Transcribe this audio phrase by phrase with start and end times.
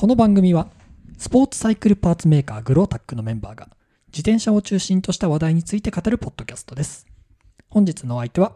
[0.00, 0.68] この番組は
[1.18, 3.68] スポーツサイクルパーツメーカーグロータックのメンバーが
[4.06, 7.06] 自転車を中心とした話題について語るポッドキャストです
[7.68, 8.54] 本日のお相手は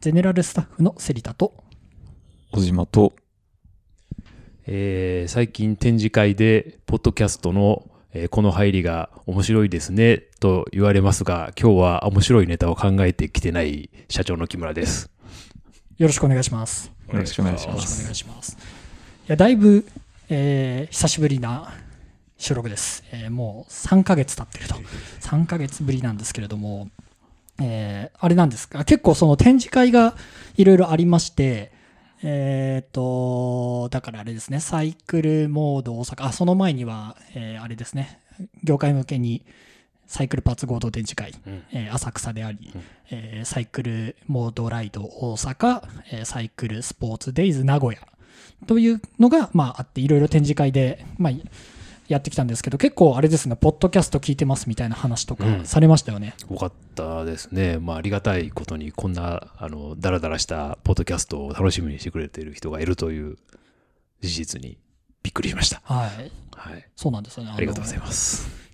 [0.00, 1.52] ゼネラルスタッフの芹田と
[2.50, 3.12] 小島と、
[4.66, 15.10] えー最近展示会で、ポッドキャストの、えーこの入りが面白いですね、と言われますが、今日は面白いネタを考えてきてない社長の木村です。
[15.98, 18.02] よろしくお願いしますよろしくお願いしよろしくおます。
[18.04, 18.56] 願いしますい
[19.26, 19.84] やだいぶ、
[20.28, 21.72] えー久しぶりな
[22.38, 24.74] 収録です、えーもう3ヶ月経ってると。
[25.20, 26.88] 3ヶ月ぶりなんですけれども、
[27.60, 28.84] えーあれなんですか？
[28.84, 30.14] 結構その展示会が
[30.56, 31.72] いろいろありまして
[32.22, 34.60] えっ、とだからあれですね。
[34.60, 36.24] サイクルモード大阪。
[36.26, 38.20] あその前には、えーあれですね。
[38.64, 39.44] 業界向けに
[40.06, 41.62] サイクルパーツ合同展示会、うん。
[41.72, 42.82] えー浅草であり、うん。
[43.10, 45.82] えーサイクルモードライド大阪、
[46.12, 48.00] えーサイクルスポーツデイズ名古屋
[48.66, 51.32] というのが、まあ、あっていろいろ展示会で、まあ、
[52.08, 57.78] やってきたんですけど結構あれですねポッドキャスト聞いてますみたいな話とかうんされましたよね、よかったですね。
[57.78, 63.36] まあ、ありがたいことに、こんな、あの、ダラダラしたポッドキャストを楽しみにしてくれている人がいるという
[64.20, 64.78] 事実に
[65.22, 65.80] びっくりしました。
[65.84, 66.88] はいはい。
[66.94, 68.66] そうなんですよねありがとうございすます。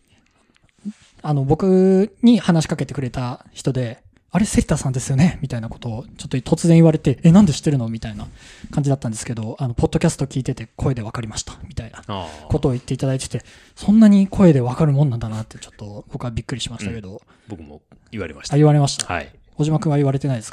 [1.22, 4.01] あの僕に話しかけてくれた人で
[4.34, 5.38] あれセッターさんですよね？
[5.42, 7.86] みたいなことをちょっと突然言われてえなんで知ってるの？
[7.88, 8.26] みたいな
[8.70, 13.42] 感じだったんですけどあのポッドキャスト聞いてて声で分かりましたみたいなああことを言っていただいてて
[13.76, 18.56] そんなに声で分かるもんなんだなってちょっと僕はびっくりしましたけど、僕も言われましあた。
[18.56, 19.30] 言われましたはい。
[19.54, 20.50] 小島君は言われてないです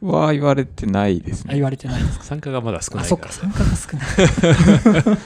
[0.00, 0.06] か？
[0.06, 1.50] は言われてないですね。
[1.50, 2.24] あ言われてないですか？
[2.24, 3.32] 参加がまだ少あ、ないから。
[3.32, 5.16] そっか、参加が少ない。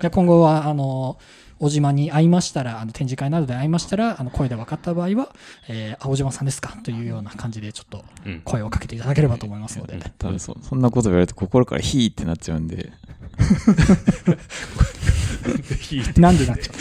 [0.00, 1.18] じゃあ今後は、あの、
[1.62, 5.28] 小島に会いましたら、あの展示会などで会いましたら、あの声で分かった場合は、
[5.68, 6.76] えー、あ、小島さんですか？
[6.82, 8.40] というような感じで、ちょっとうん。
[8.44, 12.90] 声をかけていただければと思いますので、多分そそんなこと言われると心からヒーってなっちゃうんで、
[16.18, 16.72] なんでなっちゃ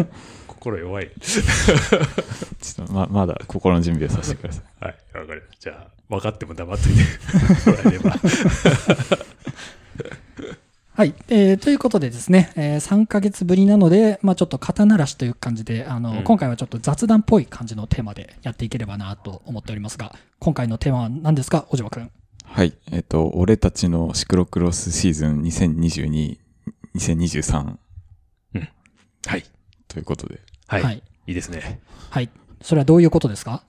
[0.00, 0.06] う
[0.48, 1.10] 心弱い。
[1.20, 1.42] ちょ
[2.84, 4.84] っとままだ心の準備をさせてください。
[4.84, 5.70] はい、わかりました。
[5.70, 7.04] じゃあ、分かっても黙っといて
[7.70, 8.16] もらえれば。
[11.00, 22.10] はい、えーということでですね、えー3ヶ月ぶりなので、まあ、ちょっと肩慣らしという感じで、あの、うん今回はちょっと雑談っぽい感じのテーマでやっていければなと思っておりますが、今回のテーマは何ですか、小島君。
[22.44, 22.74] はい。
[22.92, 26.36] えっと、俺たちのシクロクロスシーズン2022、
[26.94, 27.76] 2023
[29.26, 29.44] はい。
[29.88, 30.40] ということで。
[30.66, 30.82] はい。
[30.82, 31.80] はいい、いですね。
[32.10, 32.28] はい。
[32.60, 33.62] それはどういうことですか？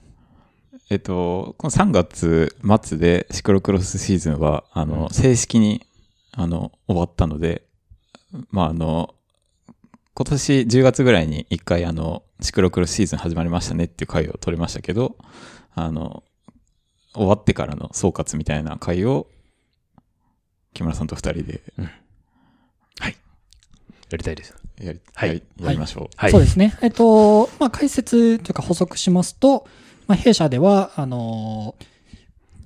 [0.90, 2.54] えっと、この3月
[2.84, 5.86] 末でシクロクロスシーズンは、あの、うん正式に、
[6.32, 7.64] あの、終わったので、
[8.50, 9.14] まあ、あの、
[10.14, 15.16] 今年10月ぐらいに一回あの、シクロクロスシーズン始まりましたねっていう回を取りましたけど、
[15.74, 16.22] あの、
[17.14, 19.26] 終わってからの総括みたいな回を、
[20.74, 21.62] 木村さんと二人で
[24.12, 24.54] やりたいです。
[24.78, 26.08] やり、はいやりやりましょう。
[26.16, 26.30] はい。
[26.30, 26.76] そうですね。
[26.82, 29.66] えっと、まあ、解説というか補足しますと、
[30.06, 31.91] まあ、弊社では、あの、し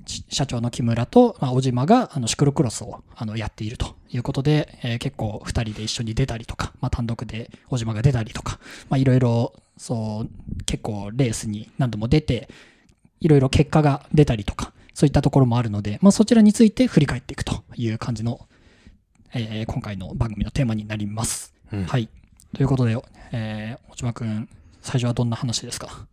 [0.06, 8.58] 社長の木村と、まあ、小島が、あの、シクロクロスを、あの、やっているということで、えー結構二人で一緒に出たりとか、まあ、単独で小島が出たりとか、
[8.88, 12.48] まあ、いろいろ、そう、結構レースに何度も出て、
[13.20, 18.46] いろいろ結果が出たりとか、そういったところもあるので、まあ、そちらについて振り返っていくという感じの、
[19.34, 21.52] えー今回の番組のテーマになります。
[21.72, 22.08] うんはい。
[22.54, 22.96] ということで、
[23.32, 24.48] えー、小島くん、
[24.80, 26.06] 最初はどんな話ですか？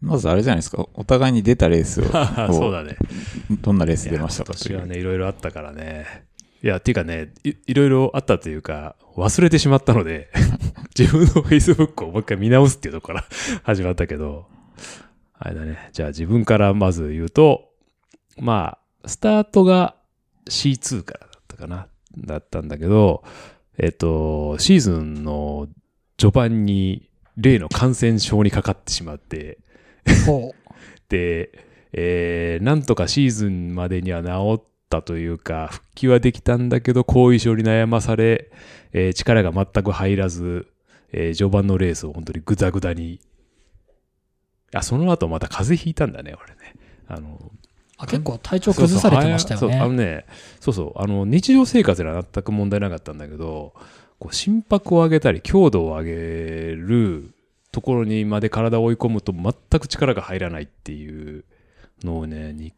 [0.00, 2.04] まずあれじゃないですか、お互いに出たレースを、
[2.52, 2.96] そうだね。
[3.60, 6.30] どんなレース出ましたかといはね、いろいろあったからね。
[6.62, 10.30] いや、っていうかねい、いろいろあったというか、忘れてしまったので、
[10.98, 13.28] 自分の Facebook をもう一回見直すっていうところから
[13.64, 14.46] 始まったけど、
[15.38, 15.90] あれだね。
[15.92, 17.70] じゃあ自分からまず言うと、
[18.38, 19.96] まあ、スタートが
[20.46, 21.88] C2 からだったかな。
[22.16, 23.22] だったんだけど、
[23.78, 25.68] えっと、シーズンの
[26.18, 29.69] 序盤に例の感染症にかかってしまって、ほ
[31.08, 31.50] で、
[31.92, 38.50] えーなんとかシーズンまでには治ったというか、復帰はできたんだけど、後遺症に悩まされ、
[38.92, 40.66] えー力が全く入らず、
[41.12, 43.20] えー序盤のレースを本当にグダグダに。
[44.72, 46.74] あ、その後また風邪ひいたんだね、俺ね。
[47.08, 47.50] あの、う
[47.98, 50.04] あ結構体調崩されてましたよそうそうあのね。
[50.04, 50.26] ね、
[50.60, 53.74] そうそう、あの、日常生活では全く問題なかったんだけど、
[54.18, 56.12] こう心拍を上げたり、強度を上げ
[56.76, 57.34] る
[57.72, 61.44] ところにまで体を追い込むと全く力が入らないっていう
[62.02, 62.72] のをね、2,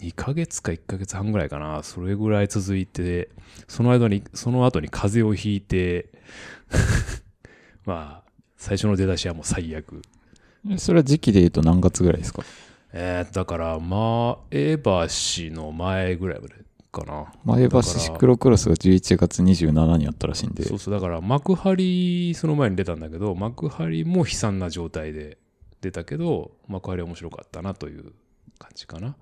[0.00, 3.30] 2ヶ月か1ヶ月半ぐらいかな、それぐらい続いて、
[3.68, 6.08] その間に、その後に風邪をひいて、
[7.86, 10.02] まあ、最初の出だしはもう最悪。
[10.76, 12.42] それは時期で言うと何月ぐらいですか？
[12.92, 16.54] えー、だから、まあ、エバシの前ぐらいまで
[16.92, 17.32] かな。
[17.44, 25.38] 前橋シクロクロスが11月27にあったらしいんでそうそう、だから幕張、その前に出たんだけど、幕張も悲惨な状態で
[25.80, 28.12] 出たけど、幕張面白かったなという
[28.58, 29.16] 感じかな。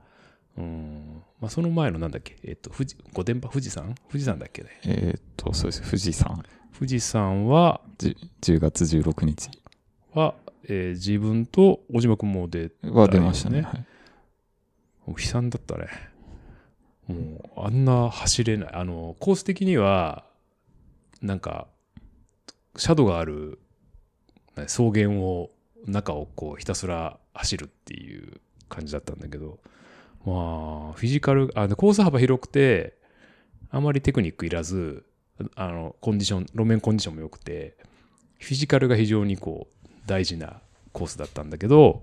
[0.59, 1.23] うん。
[1.41, 3.95] まあ、その前のなんだっけ、えっ、と、富士、御殿場、富士山？
[4.09, 4.69] 富士山だっけね。
[4.85, 6.43] えーっとそうです富士山
[6.77, 9.51] 富士山は、じ10月16日
[10.13, 10.35] は、
[10.65, 13.87] えー自分と小島君も出は出ましたね、はい
[15.07, 15.89] 悲惨だったね。
[17.11, 18.69] もう、あんな走れない。
[18.73, 20.25] あの、コース的には、
[21.23, 21.67] なんか、
[22.77, 23.59] シャドウがある
[24.67, 25.51] 草原を、
[25.87, 29.59] 中をこう、ひたすら走るっていう感じだったんだけど、
[30.25, 32.95] まあ、フィジカル、あのコース幅広くて、
[33.71, 35.05] あまりテクニックいらず、
[35.55, 37.77] あの、コンディション、路面コンディションも良くて、
[38.39, 40.61] フィジカルが非常にこう、大事な
[40.93, 42.03] コースだったんだけど、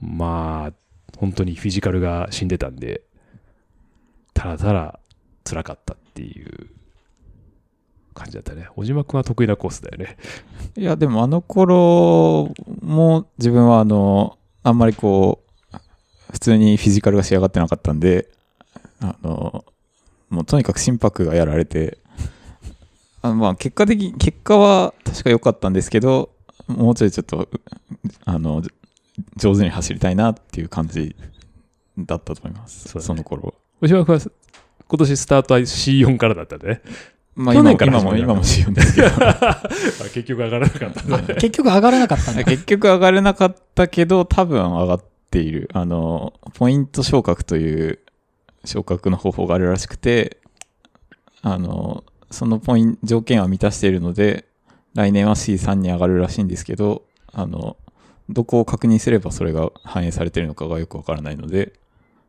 [0.00, 0.72] まあ、
[1.16, 3.02] 本当にフィジカルが死んでたんで、
[4.38, 5.00] ただただ
[5.42, 6.68] 辛かったっていう
[8.14, 8.68] 感じだったね。
[8.76, 10.16] 小島君は得意なコースだよね。
[10.76, 15.42] いや、でもあの頃も自分はあの、あんまりこ
[15.72, 15.76] う、
[16.30, 18.28] 普通にフィジカルが仕上がってなかったんで、
[19.00, 19.64] あの、
[20.30, 21.98] もうとにかく心拍がやられて、
[23.22, 26.30] あのまあ結果的、結果は確か良かったんですけど、
[26.68, 27.48] もうちょいちょっと、
[28.24, 28.62] あの、
[29.36, 31.16] 上手に走りたいなっていう感じ
[31.98, 32.88] だったと思います。
[32.88, 33.54] そねその頃。
[33.80, 34.20] 小島君は
[34.88, 36.82] 今年スタートは C4 からだったんでね。
[37.36, 39.08] まあ去今今も、年から今もしようんですけど。
[40.12, 41.34] 結局上がらなかったんだね。
[41.34, 42.44] 結局上がらなかったんだ。
[42.44, 45.68] 結局上がれなかったけど、多分上がっている。
[45.72, 48.00] あの、ポイント昇格という
[48.64, 50.38] 昇格の方法があるらしくて、
[51.42, 54.46] あの、そのポイン条件は満たしているので、
[54.94, 57.02] 来年は C3 に上がるらしいんですけど、
[57.32, 57.76] あの、
[58.28, 61.74] どこを確認すればそれが反映されているのかがよくわからないので、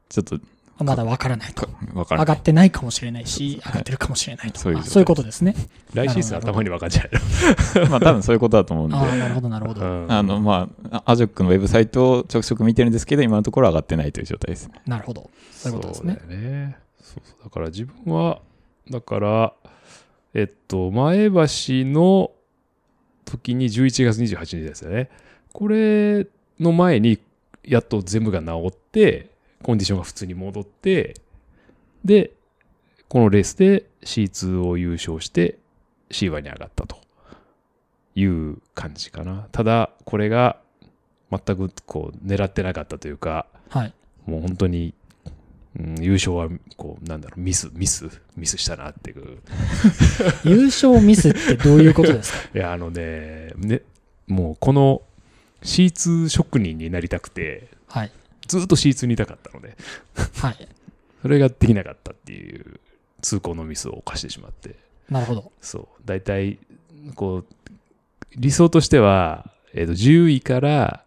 [0.10, 0.40] ちょっと
[0.84, 1.66] まだわからないと。
[1.66, 2.26] かわからない。
[2.28, 4.60] 上がってないかもしれないし、上がってるかもしれないと。
[4.60, 5.56] そういう状態あそういうことですね。
[5.94, 9.84] 来シーズン頭に分かっちゃう まあ多分そういうことだと思うんで、ああ、なるほど、なるほど。
[9.84, 10.06] よ。
[10.08, 14.70] あの、まあ、アジョックのウェブサイトをちょくちょく見てるんですけど、今のところ上がってないという状態です。
[14.86, 15.30] なるほど。
[15.52, 16.18] そういうことですね。
[16.20, 16.78] そうだよね。
[17.02, 18.42] そうそうだから自分は、
[18.90, 19.54] だから、
[20.34, 21.34] えっと、前橋
[21.90, 22.32] の
[23.26, 25.10] 時に11月28日ですよね。
[25.52, 26.28] これ
[26.60, 27.20] の前に、
[27.64, 29.30] やっと全部が治って、
[29.64, 31.16] コンディションが普通に戻って、
[32.06, 32.32] で、
[33.08, 35.58] このレースで C2 を優勝して
[36.12, 36.98] C1 に上がったと
[38.16, 39.48] いう感じかな。
[39.52, 40.58] ただ、これが
[41.32, 43.94] 全くこう狙ってなかったというか、はい。
[44.26, 44.94] もう本当に、
[45.80, 49.38] うん、優勝はこうなんだろうミスミスミスしたなっていう
[50.44, 52.50] 優勝ミスってどういうことですか？
[52.58, 53.82] いやあのねね
[54.28, 55.02] もうこの
[55.62, 58.12] C2 職人になりたくてはい。
[58.50, 59.78] ずっと C2 にいたかったので
[60.42, 60.68] はい。
[61.22, 62.80] それができなかったっていう
[63.22, 64.76] 通行のミスを犯してしまって
[65.10, 65.52] なるほど。
[65.62, 66.60] そう大体
[67.16, 67.46] こう
[68.36, 71.04] 理想としては、えー、と10位から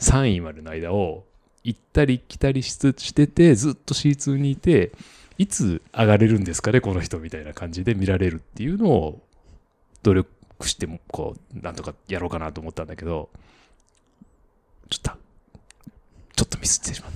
[0.00, 1.24] 3位までの間を
[1.64, 2.76] 行ったり来たりし
[3.14, 4.92] ててずっと C2 にいて
[5.38, 9.22] いつ上がれるんですかねこの人みたいな感じで見られるっていうのを
[10.02, 10.28] 努力
[10.68, 13.30] してもこうなんとかやろうかなと思ったんだけど
[14.90, 15.21] ちょっと
[16.42, 17.12] ちょっとミスってしまっ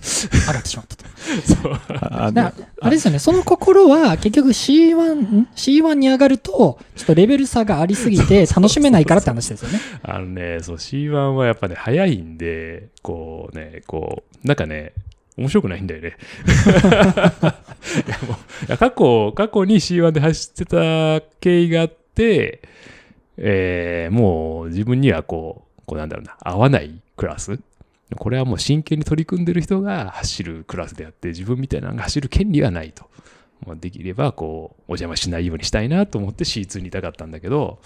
[0.47, 1.05] 上がってしまったと。
[1.05, 1.11] た
[1.43, 9.81] そうあだあれですよね、その心は結局 C1、ん C1 に上がると、ちょっとレベル差がありすぎて楽しめないからって話ですよね。
[10.03, 14.93] あのね、そう、C1 はやっぱね、早いんで、こうね、こう、なんかね、
[15.37, 16.17] 面白くないんだよね。
[18.07, 22.61] いやもういや過去、過去に C1 で走ってた経緯があって、
[23.39, 27.59] えー、もう自分にはこう、こうなんだろうな、合わないクラス。
[28.15, 33.05] これはもう真剣に取り組んでる人が走るクラスであって、自分みたいなのが走る権利はないと。
[33.67, 37.81] まあ、できれば、こう、お邪魔しないようにしたいなと思って C2 にいたかったんだけど、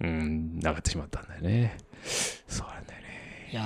[0.00, 1.76] うん、上がってしまったんだよね。
[2.48, 3.48] そうなんだよね。
[3.52, 3.62] いや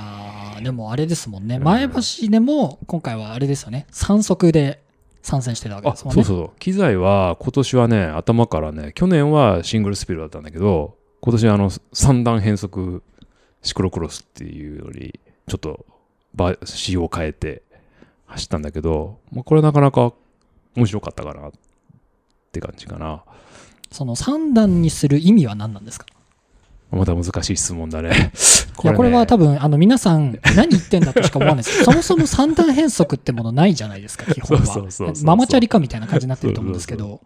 [0.59, 1.59] ー、でもあれですもんね。
[1.59, 3.87] 前橋でも今回はあれですよね。
[3.93, 4.83] 3速で
[5.23, 6.23] 参戦してたわけあ、ですもんね。
[6.23, 6.59] そうそうそう。
[6.59, 13.03] 機材は今年はね、頭からね、去年はシングルスピードだったんだけど、今年はあの、三段変速
[13.63, 15.19] シクロクロスっていうより、
[15.49, 15.87] ちょっと
[16.35, 17.63] バ仕様を変えて
[18.27, 20.13] 走ったんだけど、まあ、これなかなか
[20.77, 21.53] 面白かったかなっ
[22.53, 23.23] て感じかな。
[23.91, 26.07] その3段にする意味は何なんですか？
[26.91, 28.33] また難しい質問だね。
[28.83, 31.83] いや、これは多分、分、あの、皆さん、何言ってんだとしか思わないです。
[31.85, 35.25] そもそも三段変速ってものないじゃないですか、基本そうそうそうはそう。
[35.27, 37.21] ママチャリかみたいな感じになってると思うんですけど。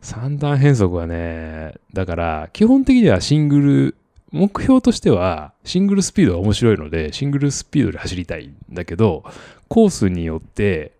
[0.00, 3.96] 三段変速はね、だから、基本的にはシングル、
[4.32, 9.24] 目標としては、シングルスピードが面白いので、シングルスピードで走りたいんだけど、
[9.68, 10.92] コースによって、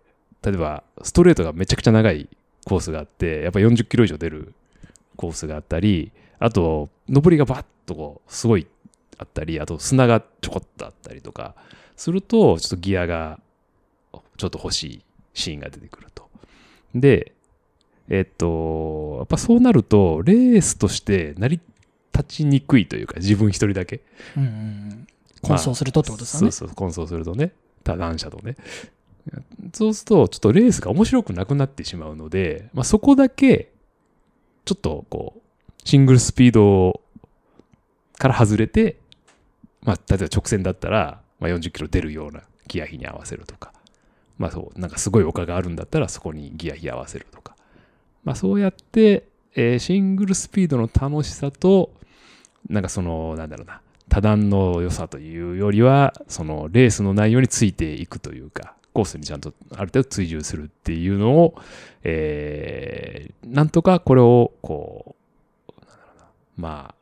[0.43, 2.29] 例えば、ストレートがめちゃくちゃ長い
[2.65, 4.53] コースがあって、やっぱ40キロ以上出る
[5.15, 8.67] コースがあったり、あと、上りがバッとこう、すごい
[9.17, 11.55] あったり、あと砂がちょこっとあったりとか、
[11.95, 13.39] すると、ちょっとギアが
[14.37, 15.03] ちょっと欲しい
[15.33, 16.29] シーンが出てくると。
[16.95, 17.33] で、
[18.09, 21.59] えっと、やっぱそうなると、レースとして成り
[22.17, 24.01] 立ちにくいというか、自分一人だけ。
[24.35, 25.07] うんうんうん。
[25.41, 26.51] 混走するとってことですよね。
[26.51, 28.55] そうそう、混走するとね、多段車とね。
[29.73, 33.71] そうすると、ちょっとレースが面白くなくなってしまうので、まあ、そこだけ、
[34.65, 35.41] ちょっとこう、
[35.87, 37.01] シングルスピード
[38.17, 38.97] から外れて、
[39.83, 43.73] まあ、例えば直線だったら、まあ、40キロ出るようなギア比に合わせるとか、
[44.37, 47.55] まあそう、なんかすごい丘があるんだったらそこにギア比合わせるとか、
[48.23, 51.91] まあそうやって、えーシングルスピードの楽しさと、
[52.69, 61.55] なんかその、なんだろうな、多段の良さというよりは、そのレースの内容についていくというか、コースにちゃんとある程度追従するっていうのを、
[62.03, 65.15] えーなんとかこれを、こ
[65.69, 66.25] う、なんだろうな、
[66.57, 66.95] まあ、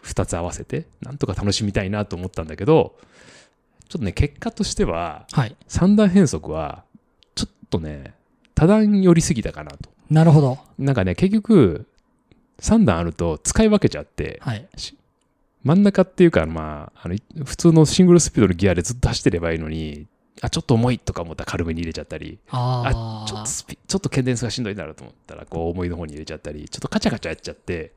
[0.00, 2.94] 二つ合わせて、なんとか楽しみたいなと思ったんだけど、
[3.88, 5.56] ちょっとね、結果としては、はい。
[5.66, 6.84] 三段変速は、
[7.34, 8.14] ちょっとね、
[8.54, 9.90] 多段寄りすぎたかなと。
[10.10, 10.58] なるほど。
[10.78, 11.86] なんかね、結局、
[12.60, 14.66] 3段あると使い分けちゃって、はい。
[15.64, 20.06] 真ん中っていうか、まあ、あのい普通のシングルスピードのギアでずっと走ってればいいのに、
[20.40, 23.28] あ、ちょっと重いとか思ったら軽めに入れちゃったり、ああ。
[23.28, 27.92] ちょっとスピちょっとケンデンスがしんどいなと思ったら、こう重いの方に入れちゃったり、ちょっとカチャカチャやっちゃって、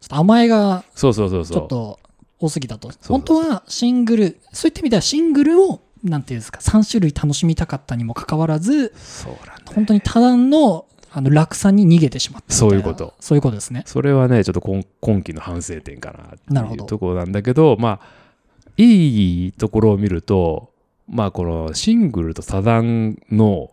[0.00, 1.62] ちょっと甘えがそうそうそうちそう。
[1.62, 2.00] ょっと
[2.38, 2.90] 多すぎたと。
[3.06, 13.14] 本当はシングル、そういった意味ではシングルを、なんていうんですか、3種類楽しみたかったにもかかわらず、そうなん本当に多段のあの落差に逃げてしまったそういうこと。
[13.20, 13.82] そういうことですね。
[13.86, 20.70] それはね、ちょっと今今期の反省点かなっていうところなんだけど、まあ、いいところを見ると、
[21.08, 23.72] まあ、このシングルと多段の、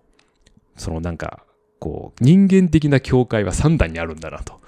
[0.76, 1.44] そのなんか、
[1.80, 4.60] こう、人間的な境界は3段にあるんだなと。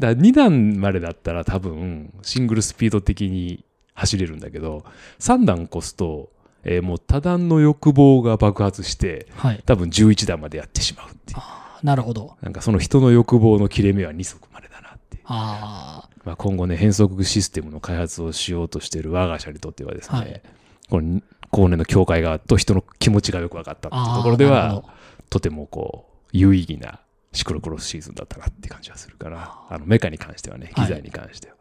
[0.00, 4.84] 段2段までだったら多分、シングルスピード的に走れるんだけど、
[5.20, 6.30] 3段越すと、
[6.68, 9.62] えーもう多段の欲望が爆発して、はい。
[9.64, 11.38] 多分11段までやってしまうっていう。
[11.86, 12.36] なるほど。
[12.42, 15.20] なんかその人の欲望の切れ目は2足までだなって。
[15.24, 20.42] あまあ、今後ね、変速システムの開発をしようとしている我が社にとってはですね、はい
[20.88, 21.20] この
[21.50, 24.16] 後年の境界がと人の気持ちがよく分かったっていうあ。
[24.16, 24.84] ところでは
[25.30, 27.00] とてもこう、有意義な
[27.32, 31.54] シクロクロスシーズンだったなって感じがするから、あのメカに関してはね、はい機材に関しては。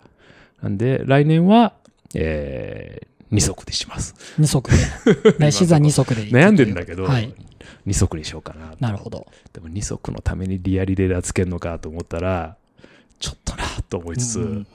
[0.63, 1.73] なんで、来年は、
[2.13, 4.15] えー、2足でします。
[4.37, 4.77] 二足で。
[5.39, 7.33] 来シーズンは二足で悩んでんだけど、はい。
[7.87, 9.27] 2足にしようかなとなるほど。
[9.53, 12.57] でも2足のためにリアリレーダーつけるのかと思ったら、
[13.19, 14.65] ちょっとなと思いつつ、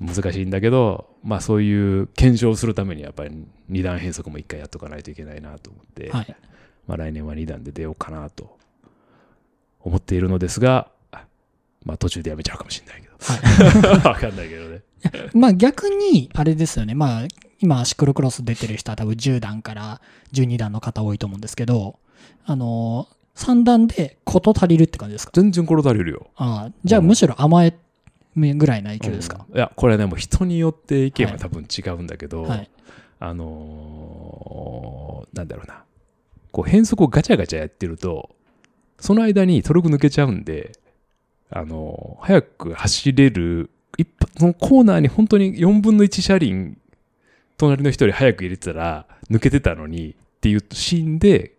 [0.00, 6.36] 難しいんだけど、まあそういう検証するためにやっぱり二段変速も一回やっとかないといけないなと思って、はい。
[6.86, 8.56] まあ来年は二段で出ようかなと
[9.80, 10.90] 思っているのですが、
[11.84, 13.88] まあ途中でやめちゃうかもしれないけど。
[13.98, 14.80] は わかんないけどね。
[15.34, 16.94] まあ逆に、あれですよね。
[16.94, 17.28] まあ、
[17.60, 20.00] 今、シクロクロス出てる人は多分10段から
[20.32, 21.98] 12段の方多いと思うんですけど、
[22.44, 25.32] あのー、3段で事足りるって感じですか？
[25.34, 26.26] 全然転がれるよ。
[26.36, 27.74] ああじゃあむしろ甘え
[28.36, 32.70] ぐらいな勢いですか、うんいや、これね、もう人によって意見は多分違うんだけど、はい。
[33.18, 35.84] あのーなんだろうな。
[36.52, 38.34] こう変速をガチャガチャやってると、
[39.00, 40.72] その間にトルク抜けちゃうんで、
[41.50, 43.70] あのー早く走れる、
[44.38, 46.76] そのコーナーに本当に4分の1車輪、
[47.56, 51.52] 隣の人より早く入れてたら、抜けてたのにっていうシーンで、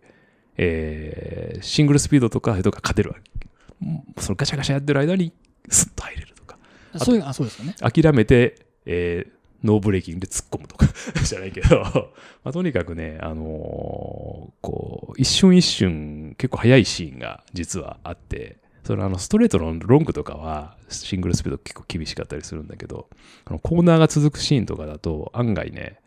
[0.56, 4.22] えーシングルスピードとかとか勝てるわけ。
[4.22, 5.32] そのガチャガチャやってる間に、
[5.68, 6.58] スッと入れるとか。
[6.96, 7.74] そういう、あ、そうですよね。
[7.80, 10.86] 諦めて、えーノーブレーキングで突っ込むとか
[11.24, 11.80] じゃないけど、
[12.44, 23.06] まあ、とにかくね、あのーこう、一瞬一瞬結構速いシーンが実はあって、そのあのストレートのロングとかはシングルスピード結構厳しかったりするんだけど、
[23.44, 25.98] あのコーナーが続くシーンとかだと案外ね、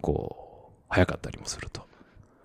[0.00, 1.82] こう、速かったりもすると。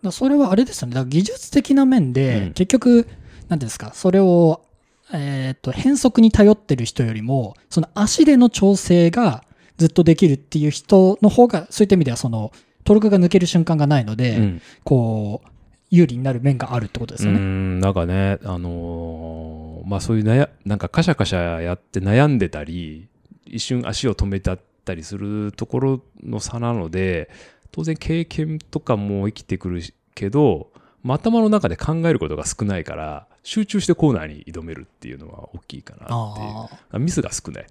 [0.04, 0.96] だそれはあれですよね。
[0.96, 3.08] だ技術的な面で、うん結局、なんてい
[3.52, 4.66] うんですか、それを、
[5.14, 9.46] えっ、と、変速に頼ってる人よりも、その足での調整が
[9.78, 12.52] ずっとできるっていう人の方が、そういった意味では、その、
[12.84, 15.50] トルクが抜ける瞬間がないので、うんこう、
[15.90, 17.40] 有利になる面があるってことですよね。
[17.40, 19.55] うーんなんかね、あのー
[19.86, 23.08] まあそういう悩なんかカシャカシャやって悩んでたり、
[23.46, 27.30] 一瞬足を止めたったりするところの差なので、
[27.72, 29.82] 当然経験とかも生きてくる
[30.16, 30.72] けど、
[31.04, 37.00] まあ頭の中で考えることが少ないから、集中してコーナーに挑めるっていうのは大きいかなっていう。
[37.00, 37.68] ミスが少ない。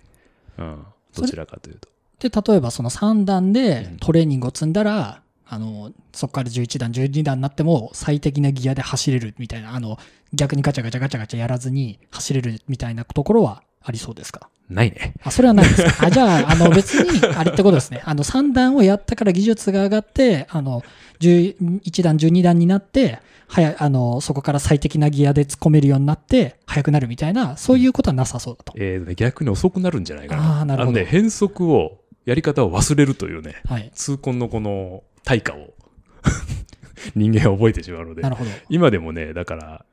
[0.59, 0.85] うん。
[1.17, 1.89] どちらかというと。
[2.21, 5.24] で、例えばその3段でうんトレーニングを積んだら、
[5.55, 9.99] あの、そこから11段、12段になっても最適なギアで走れるみたいな、あの、
[10.33, 14.49] 逆にガチャガチャガチャガチャやらずに走れるみたいなところはありそうですか？
[14.69, 15.15] ないね。
[15.23, 16.07] あ、それはないですか？
[16.07, 18.01] あ、じゃあ、あの、別に、あれってことですね。
[18.07, 20.83] あの、3段をやったから技術が上がって、あの、
[21.21, 28.73] 11段、12段になって、早い、あの、そこから最適なギアで突っ込めるようになって、速くなるみたいな、そういうことはなさそうだと。
[28.79, 30.61] えー、逆に遅くなるんじゃないかな。
[30.61, 33.91] あーなるほどのね、変則を、やり方を忘れるというね、はい。
[33.95, 35.75] 痛恨のこの対価を。
[37.15, 38.23] 人間は覚えてしまうので。
[38.69, 39.85] 今でもね、だから、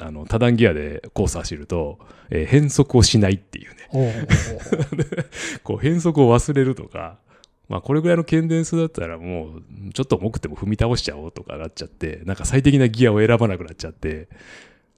[0.00, 1.98] あの、多段ギアでコース走ると、
[2.30, 4.26] えー変則をしないっていうね、
[5.62, 7.18] こう変則を忘れるとか、
[7.68, 14.28] まあこれぐらいのケンデンスだったらもう、ちょっと重くても踏み倒しちゃおうとかなっちゃって、なんか最適なギアを選ばなくなっちゃって、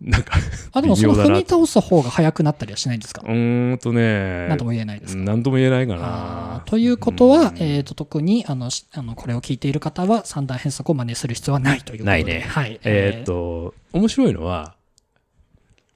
[0.00, 0.34] なんか、
[0.72, 3.22] あ、でもその踏み倒す方が速くなったりはしないんですか？
[3.24, 5.22] うーんとね、なんとも言えないですか？
[5.22, 6.70] なんとも言えないかあなー。
[6.70, 12.10] ということはう、んえっ、と、特に、あの、しあの、これを聞いている方は、三段変則を真似する必要はないということで。
[12.10, 12.78] ないねはい。
[12.84, 14.76] えーっと、面白いのは、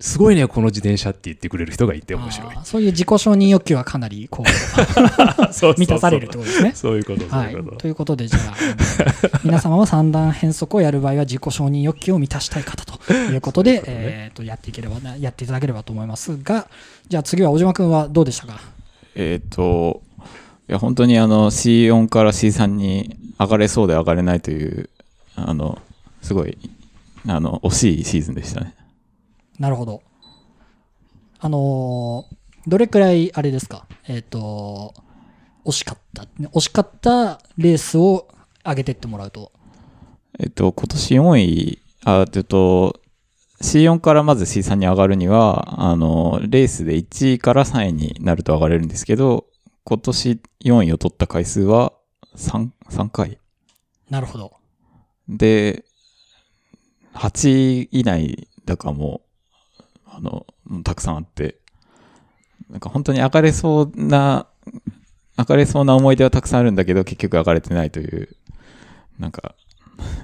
[0.03, 4.47] すごいね、この自転車って言ってくれる人がいて面白いそういう自己承認欲求はかなり、 こう、
[5.79, 6.73] 満たされるってことですね。
[6.75, 7.77] そういうこと、そうはいいうこと。。
[7.77, 8.55] ということで、じゃあ、
[9.45, 16.67] 皆様は三段変則をやる場合は自己承認欲求を満たしたい方ということで、そういうことねえっと、やっていければな、やっていただければと思いますが、
[17.09, 18.61] じゃあ次は小島くんはどうでしたか？
[19.15, 20.03] えっ、と、
[20.69, 24.91] いや、本当にあの C4 から C3 に上がれそうで上がれないという、
[25.37, 25.81] あの、
[26.23, 26.59] すごい、
[27.29, 28.75] あの、惜しいシーズンでしたね。
[29.59, 30.03] なるほど。
[31.39, 33.87] あのーどれくらい、あれですか？
[34.07, 34.95] えっ、と、
[35.65, 38.29] 惜しかった、惜しかったレースを
[38.65, 39.51] 上げてってもらうと。
[40.39, 43.01] えっと、今年4位、あ、えっと、
[43.61, 49.47] C4 からまず C3 に上がるには、あの、レースで1位から3位になると上がれるんですけど、
[49.83, 51.93] 今年4位を取った回数は
[52.37, 53.39] 3、3回。
[54.09, 54.53] なるほど。
[55.29, 55.85] で、
[57.15, 59.23] 8位以内だかも、
[60.17, 60.47] あの、
[60.85, 61.57] たくさんあって、
[62.71, 64.47] なんか本当に上がれそうな、
[65.39, 68.37] 上がれそうな思い出はたくさんあるんだけど、結局上がれてないという、
[69.19, 69.55] なんか、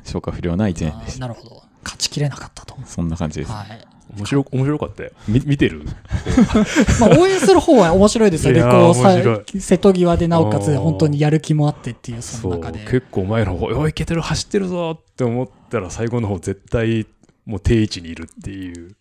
[0.05, 1.21] 消化不良な一年でした。
[1.21, 1.63] なるほど。
[1.85, 2.77] 勝ちきれなかったと。
[2.85, 3.53] そんな感じです。
[3.53, 3.99] はい。
[4.17, 5.11] 面白面白かったよ。
[5.29, 5.85] み見てる？
[7.01, 8.63] まあ、応援する方は面白いですよね。
[8.63, 9.13] こうさ
[9.61, 12.81] 瀬戸際でなおかつ本当にやる気もあってっていう、その中で。
[12.81, 17.07] 結構前の方、おい、いけてる、走ってるぞって思ったら、最後の方、絶対、
[17.45, 18.97] もう定位置にいるっていう、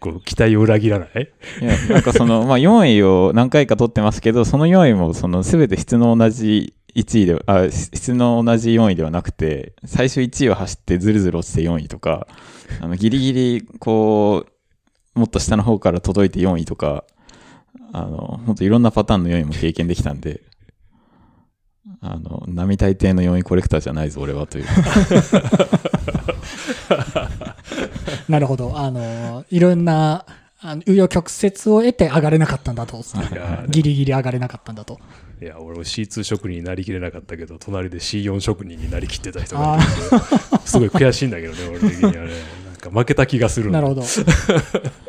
[0.00, 1.28] こう、期待を裏切らない？
[1.60, 12.26] いや、なんかその、 まあ4位を何回か取ってますけど、その4位もその全て質の同じ1位で、あ、質の同じ4位ではなくて、最初1位を走ってずるずる落ちて4位とか、
[12.80, 14.46] あの、ギリギリ、こ
[15.14, 17.04] う、もっと下の方から届いて4位とか、
[17.92, 20.42] あの、本当いろんなパターンの4位も経験できたんで、
[22.00, 24.64] あの、並大抵の4位コレクターじゃないぞ、俺はという。
[28.28, 28.76] なるほど。
[28.76, 30.24] あの、いろんな、
[30.60, 33.02] あの、紆余曲折を得て上がれなかったんだと。
[33.68, 34.98] ギリギリ上がれなかったんだと。
[35.40, 39.86] いや、俺 C2 職人になりきれなかったけど、隣で C4 職人になりきってた人があいて、
[40.64, 42.65] すごい悔しいんだけどね、俺的にはね。
[42.76, 44.02] なんか負けた気がするなるほど。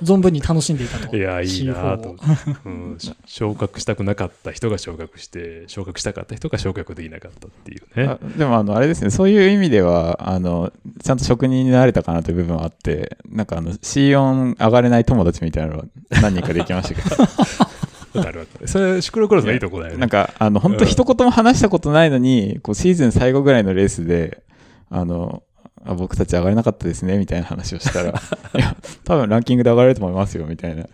[0.01, 1.15] 存分に楽しんでいたと。
[1.15, 2.95] いや、いいなと C4 うん。
[2.97, 8.19] し昇格したくなかった人が昇格して、昇格したかった人が昇格できなかったっていうねあ。
[8.38, 10.71] でもあの、あれですね、そういう意味では、あの、
[11.03, 15.86] ちゃんと職人になれたかなという部分はあって、なんかあの、C4 上がれない友達みたいなのは
[16.21, 17.23] 何人かできましたけど、
[18.17, 18.67] わかるわかる。
[18.67, 19.99] それ、シクロクロスのいいとこだよね。
[19.99, 24.41] なんか、あの、本当一言も話したことないのに、こう、シーズン最後ぐらいのレースで、
[24.89, 25.43] あの、
[25.85, 28.13] あ僕たち上がれなかったですね、みたいな話をしたら、い
[28.59, 30.85] や、多分ランキングで上がれると思いますよ、みたいな。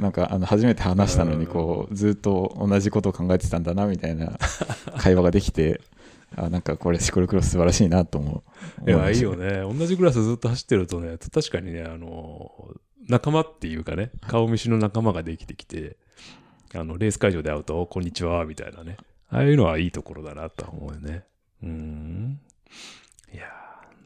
[0.00, 4.38] なんか、あの、初めて話したのに、こう、ずっと同じことを考えてたんだな、みたいな
[4.98, 5.80] 会話ができて、
[6.36, 8.42] あ、なんかこれシクロクロス素晴らしいなと思
[8.84, 8.90] う。
[8.90, 9.60] いや、いいよね。
[9.60, 12.50] 同じクラスずっと走ってるとね、確かにね、あの、
[13.08, 15.96] 仲間っていうかね、顔見知りの仲間ができてきて、
[16.74, 18.96] あの、レース会場で会うと、おこんにちは、みたいなね。
[19.28, 21.24] ああいうのはいいところだなと思うよね。
[21.62, 22.40] うーん。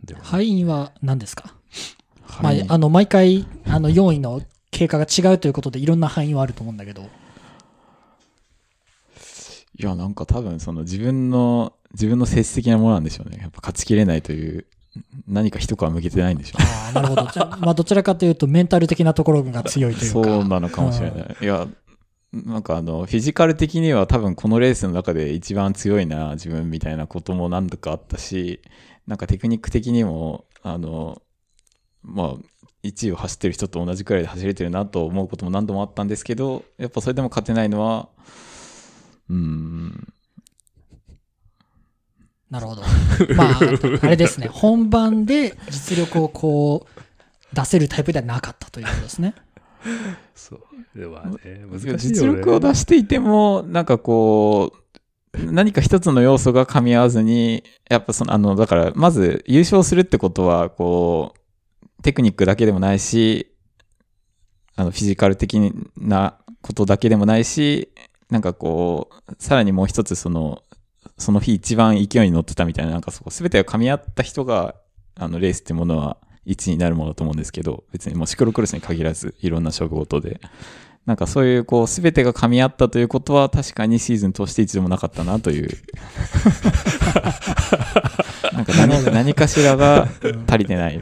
[0.07, 1.55] でも、敗因は何ですか、
[2.23, 4.40] はいまあ、あの、毎回、あの、4位の
[4.71, 7.03] 経過が違うということで、いろんな範囲はあると思うんだけど。
[7.03, 7.07] い
[9.85, 13.38] や、なんか多分その自分の、自分の性質的なものなんでしょうね。
[13.40, 14.66] やっぱ勝ちきれないという、
[15.29, 16.69] 何か一皮向けてないんでしょうね。
[16.69, 17.29] ああ、なるほど。
[17.31, 20.23] じゃあ、まあ、どちらかというと、メンタル的なところが強いというか。
[20.23, 21.37] そうなのかもしれない。
[21.40, 21.66] いや、
[22.33, 28.61] なんかあの、フィジカル的には多分このレースの中で一番強いな、自分みたいなことも何度かあったし、
[29.07, 31.23] なんかテクニック的にも、あの、
[32.03, 32.35] まあ、
[32.83, 38.09] 1位を走ってる人と同じくらいで走れてるなと思うことも何度もあったんですけど、やっぱそれでも勝てないのは、
[39.29, 40.12] うーん、
[42.51, 42.83] なるほど。
[43.35, 43.61] まあ、
[44.03, 44.47] あれですね。
[44.47, 49.35] 本番で実力をこう、出せるタイプではなかったということですね。
[50.35, 50.99] そう。
[50.99, 51.99] でもまあね、難しいよね。
[51.99, 54.79] 実力を出していても、なんかこう、
[55.38, 63.53] 何か一つの要素が噛み合わずに、やっぱその、あの、だから、まず優勝するってことは、こう、テクニックだけでもないし、
[64.77, 67.92] あの、フィジカル的なことだけでもないし、
[68.31, 70.62] なんかこう、さらにもう一つその、
[71.18, 74.75] その日一番勢いに乗ってたみたいな、なんかそこ全てが噛み合った人が、
[75.14, 80.40] あの、レースってものは1になるものだと思うんですけど、別にもうシクロクロスに限らず、いろんな勝負事で。
[81.07, 85.69] なんかそういうこう全てが噛み合ったということは確かにシーズン通して一度もなかったなという。
[88.53, 90.09] なんか何何かしらが
[90.49, 91.01] 足りてない。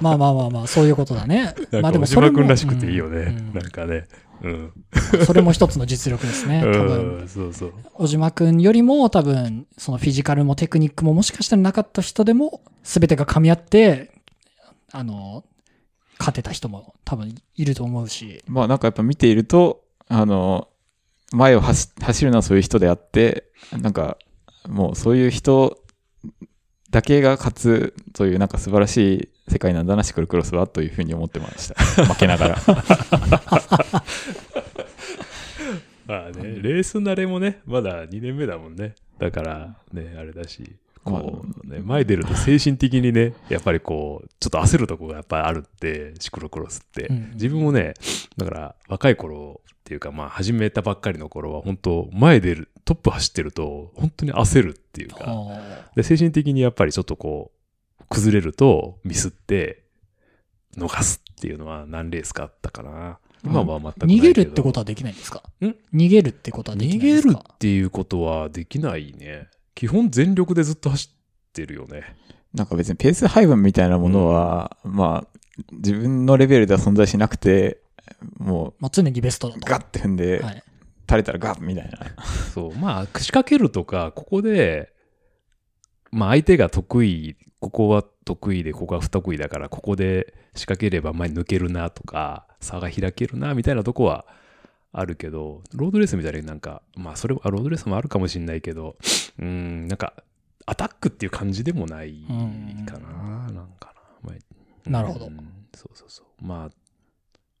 [0.00, 1.54] まあまあまあまあ、そういうことだね。
[1.80, 3.18] まあでもそれも島君らしくていいよね。
[3.18, 4.06] うんなんかね。
[4.42, 4.72] うん。
[5.24, 6.60] それも一つの実力ですね。
[6.62, 7.72] 多分、うん、そうそう。
[7.94, 14.12] 小島くんよりも多分、そのフィジカルもテクニックももしかしたらなかった人でも、全てが噛み合って、
[14.92, 15.44] あの、
[16.20, 20.68] 勝てた人も多分いると思うし、まあなんかやっぱ見ていると、あの、
[21.32, 24.18] 前を走走るのはそういう人であって、なんか
[24.68, 25.82] もうそういう人
[26.90, 32.04] だけが勝つというなんか素晴らしい世界なんだな、シクロクロスはというふうに思ってました。
[32.04, 32.58] 負けながら。
[36.06, 38.94] まあね、レース慣れもね、まだ2年目だもんね。
[39.18, 47.06] だから、ね、あれだし、こう、ね、前出ると精神的にね、やっぱりこう、ちょっと焦るとこがやっぱりあるって、シクロクロスって。
[47.06, 47.94] うん自分もね、
[48.36, 57.50] だから若い頃っていうか、まあ始めたばっかりの頃は、本当前出る、トップ走ってると、本当に焦るっていうか、あで精神的にやっぱりちょっとこ
[58.00, 59.84] う、崩れるとミスって、
[60.76, 63.18] 逃すっていうのは何レースかあったかな。
[63.42, 64.06] 今は全く。
[64.06, 65.42] 逃げるってことはできないんですか？
[65.62, 65.74] ん？
[65.94, 67.54] 逃げるってことはでき逃げるないんですか？
[67.54, 69.48] っていうことはできないね。
[69.74, 72.16] 基本全力でずっと走ってるよね。
[72.54, 75.40] なんか別にペース配分みたいなものは、まあ、
[75.72, 77.80] 自分のレベルでは存在しなくて、
[78.38, 79.70] もまあ、常にベストだうと。
[79.70, 80.62] ガッて踏んで、はい。
[81.08, 82.24] 垂れたらガッみたいな。
[82.54, 82.74] そう。
[82.74, 84.92] まあ、仕掛けるとか、ここで、
[86.10, 94.26] まあ相手が得意、ここは得意で、ここは不得意だから、ここで仕掛ければ前に抜けるなとか、差が開けるなみたいなとこは
[94.92, 98.96] あるけど、ロードレースみたいになんか、まあそれは、ロードレースもあるかもしれないけど、
[99.38, 100.14] うん、なんか、
[100.66, 102.24] アタックっていう感じでもない
[102.86, 103.08] かな、
[103.52, 104.00] なんかな。
[104.22, 105.36] まあなるほどうん
[105.74, 106.44] そうそうそう。
[106.44, 106.70] まあ、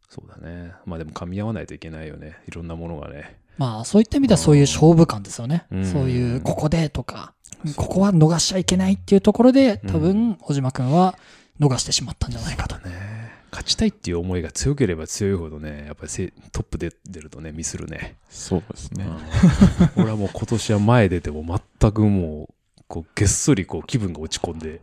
[0.08, 0.72] そうだね。
[0.84, 2.38] まあでも噛み合わないといけないよね。
[2.48, 3.38] いろんなものがね。
[3.56, 5.66] まあ、そういった意味ではそういう勝負感ですよね。
[5.70, 7.34] うんそういう、ここでとか、
[7.76, 11.16] ここは逃しちゃいけないっていうところで、多う分、小島くんは
[11.60, 12.76] 逃してしまったんじゃないかと。
[12.78, 13.19] ね
[13.50, 18.16] 勝ちたいっていう思いが強ければ強いほどね、やっぱりせトップで出るとね、ミスるね。
[18.28, 19.04] そうですね。
[19.04, 24.80] うん俺はもう今年は前出ても全くもう、こう、げっそりこう気分が落ち込んで、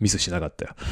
[0.00, 0.74] ミスしなかったよ。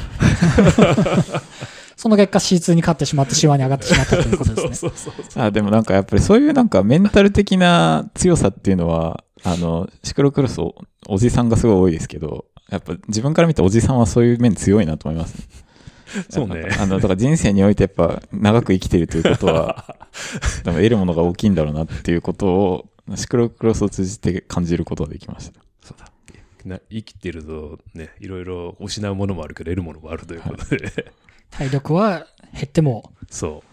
[1.95, 4.75] その結果 C2 に勝ってしまって、シワに上がってしまったということですね。
[4.75, 5.43] そうそうそう。
[5.43, 10.75] あでもなんかやっぱりそういうなんかメンタル的な強さっていうのは、あの、シクロクロスお
[11.07, 15.47] おじさんがすごい多いですけど、やっぱ自分から見ておじさんはそういう面強いなと思います、
[16.29, 19.95] そうねあの、だから人生においてやっぱ長く生きてるということは、
[20.63, 25.61] 多分得るものが大きいんだろうなっていうことを、シクロクロスを通じて感じることができました。
[25.81, 26.11] そうだ。
[26.65, 31.13] な生きてるとね、いろいろ失うものもあるけど、得るものもあるということで、
[31.51, 33.63] 体力は減ってもそ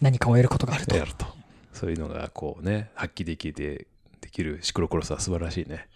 [0.00, 1.04] 何かを得ることがあるう、とや。
[1.04, 1.26] ると。
[1.72, 3.86] そういうのがこうね、発揮できて、
[4.20, 5.88] できるシクロクロスは素晴らしいね。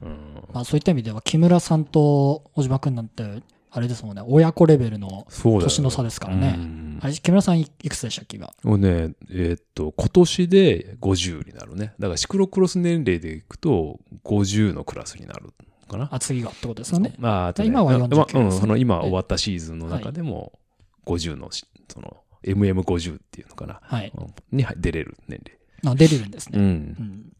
[0.00, 3.24] うんまあ、そういった意味では、木村さんと小島くんなんて、
[3.70, 6.54] あれですもんね、親子レベルの年の差ですからね。
[6.56, 8.52] うんあれ、木村さんいいくつでしたっけ、今？
[8.64, 11.94] もうね、えーっと、今年で50になるね。
[12.00, 15.52] だからシクロクロス年齢でいくと、50のクラスになる
[15.88, 16.08] かな。
[16.10, 17.14] あ、次がってことですよね。
[17.18, 20.58] まあ、あとね今はまあ49ですねうん、その今終わったシーズンの中でも、
[21.06, 23.78] 50のし、その、MM50 っていうのかな。
[23.80, 24.12] はい。
[24.16, 25.40] うんに出れる年
[25.86, 26.58] あ、出れるんです齢。
[26.58, 26.66] うね。
[26.68, 27.02] んう。
[27.02, 27.32] ん。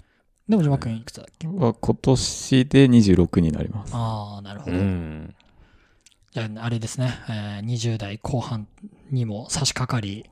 [0.48, 1.48] で、小島くんいくつだっけ？
[1.48, 3.90] は今年で26になります。
[3.92, 4.78] ああ、なるほうど。
[4.80, 5.34] ん。
[6.38, 8.66] あ、あれですね、えー20代後半
[9.11, 10.27] にも差し掛かり、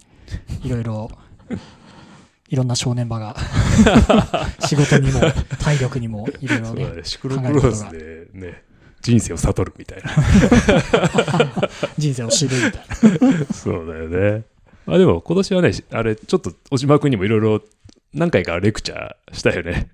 [0.62, 1.11] いろいろ、
[2.49, 3.37] いろんな正念場が、
[4.64, 5.21] 仕事にも、
[5.61, 7.01] 体力にも、いろいろね、そうだね。
[7.05, 8.62] シクロクロスでね、
[9.03, 10.11] 人生を悟るみたいな。
[11.99, 13.47] 人生を知るみたいな。
[13.53, 14.45] そうだよね。
[14.87, 17.62] まあでも今年はね、あれ、ちょっと小島君にもいろいろ
[18.14, 19.88] 何回かレクチャーしたよね。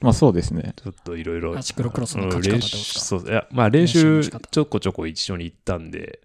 [0.00, 0.74] まあそうですね。
[0.76, 1.56] ちょっといろいろ。
[1.56, 6.20] あシクロクロスのうん書き方練習ってそう、いや、まあ練練習ちょこちょこ一緒に行ったんで、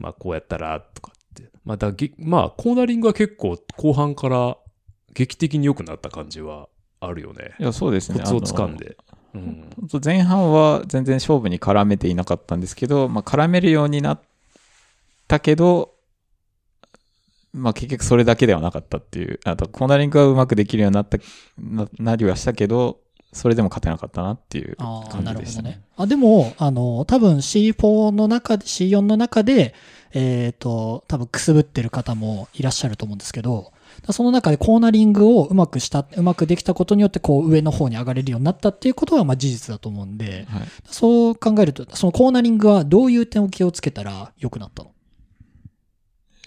[0.00, 1.50] まあこうやったら、とかって。
[1.64, 4.56] まあだげまあコーナリングは結構後半から
[5.14, 6.68] 劇的に良くなった感じは
[7.00, 7.54] あるよね。
[7.58, 8.20] いや、そうですね。
[8.20, 8.96] コツを掴んで。
[9.34, 9.70] うん。
[9.76, 14.20] ほんと前半は全然勝負に絡めていなかったんですけど、まあ、絡めるようになっ
[15.28, 15.94] たけど、
[17.52, 19.38] まあ、結局それだけではなかったっていう。
[19.44, 21.18] あと、コーナリングはうまくできるようになった、
[21.58, 23.00] ななりはしたけど、
[23.32, 25.82] それでも勝てなかったなっていうああ、感なるほどねじでしたね。。
[25.96, 29.74] あ、でも、あの、多分 C4 の中で、C4 の中で、
[30.14, 33.72] えっ、と、多分くすぶってる方もいらっしゃると思うんですけど、
[34.10, 40.62] その中でコーナリングをうまくした、うまくできたことによって、こう上の方に上がれるようになったっていうことは、まあ事実だと思うんで、はい。
[40.84, 44.90] そう考えると、そのコーナリングはどういう点を気をつけたら良くなったの？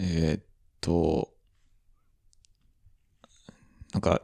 [0.00, 0.42] えーっ
[0.86, 1.28] と、
[3.92, 4.22] なんか、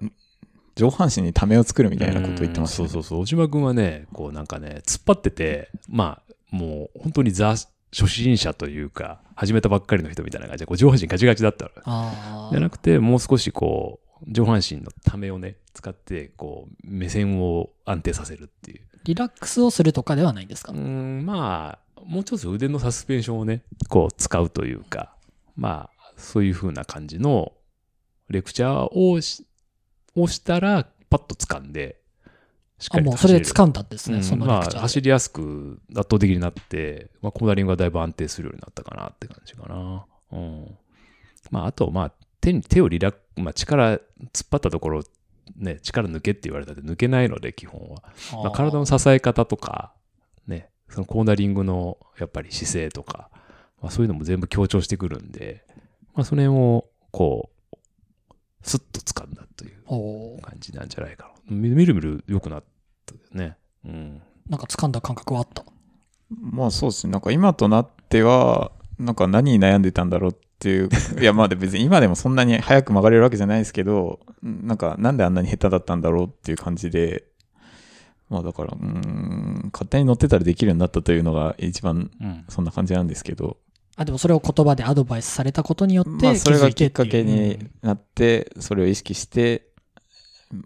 [0.75, 2.87] 上半身にためを作るみたいなことを言ってましたね。
[2.87, 3.21] うんそうそうそう。
[3.21, 7.55] 小島くんはね、こうなんかね、突っ張ってて、まあ、もう本当にザ
[7.93, 11.71] 初心者というか、始めたばっかりの人みたいな感じで、こう上半身ガチガチだったの。
[11.85, 18.81] あじゃなくて、もう少しこう、上半身のためをね、使って、こう、目線を安定させるっていう。
[19.05, 25.15] リラックスをするとかではないんですか、うん、まあ、もうちょっと腕のサスペンションをね、こう使うというか、
[25.57, 27.53] まあ、そういう風な感じの
[28.29, 29.47] レクチャーをし
[30.15, 32.01] をしたら、パッと掴んで、
[32.79, 40.05] しっかあ、りともうそれで走掴んだんですね、うんまあ、レクチャーで走りやすく圧倒的になって、まあ、コーナリングがだいぶ安定するようになったかなって感じかな。
[40.33, 40.79] うん。
[41.51, 44.01] まあ、あと、まあ、手に、手をリラックまあ、力、突っ
[44.51, 45.03] 張ったところ、
[45.57, 48.03] ね、力抜けって言われたって抜けないので、基本は。
[48.43, 49.93] まあ、体の支え方とか、
[50.47, 53.31] ね、そのコーナリングのやっぱり姿勢とか、
[53.81, 55.65] まあ、そういうのも全部強調してくるんで、
[56.15, 57.87] まあ、その辺を、こう、
[58.63, 61.57] スッと掴んだという感じなんじゃないかな。
[61.57, 62.65] みみるみる良くなっ
[63.07, 63.57] たよね。
[63.85, 64.23] うん。
[64.49, 65.65] なんか掴んだ感覚はあった？
[66.41, 67.13] まあそうですね。
[67.13, 70.89] なんか今となっては、なんか何に悩んでたんだろうっていう。
[71.21, 77.25] いやまあ別に今でもそんなに早く曲がれるわけじゃないですけど、なんかなんであんなに下手だったんだろうっていう感じで、
[78.31, 82.45] まあだから、うーん、勝手に乗ってたらできるようになったというのが一番うん。
[82.49, 83.59] そんな感じなんですけど、
[83.97, 89.69] あ、でもそれを言葉でアドバイスされたことによって、まあそれがき気づいてていうっかけになって、それを意識して、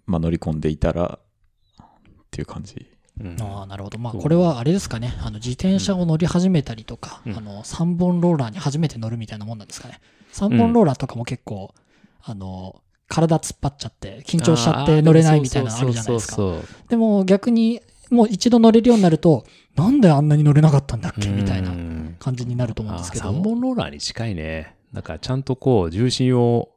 [0.06, 1.86] まあ乗り込んでいたら、っ
[2.30, 2.86] ていう感じ。
[3.20, 3.98] うんああ、なるほど。
[3.98, 5.14] まあ、これはあれですかね。
[5.20, 10.00] あの、自転車を乗り始めたりとか、うんあの、3本ローラーに初めて乗るみたいなもんなんですかね。
[10.34, 11.74] 3本ローラーとかも結構、
[12.22, 16.42] あの、体突っ張っちゃって、緊張しちゃって乗れないみたいなのあるじゃないですか。
[16.88, 21.28] でも逆に、もう一度乗れるようになると、なんであんなに乗れなかったんだっけ？
[21.28, 23.30] みたいなうん感じになると思うんですけど。
[23.30, 24.76] 3本ローラーに近いね。
[24.92, 26.70] だからちゃんとこう、重心を、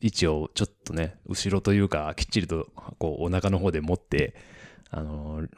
[0.00, 4.34] 位置をちょっとね、後ろというか、きっちりと、こう、お腹の方で持って、
[4.90, 5.48] あのー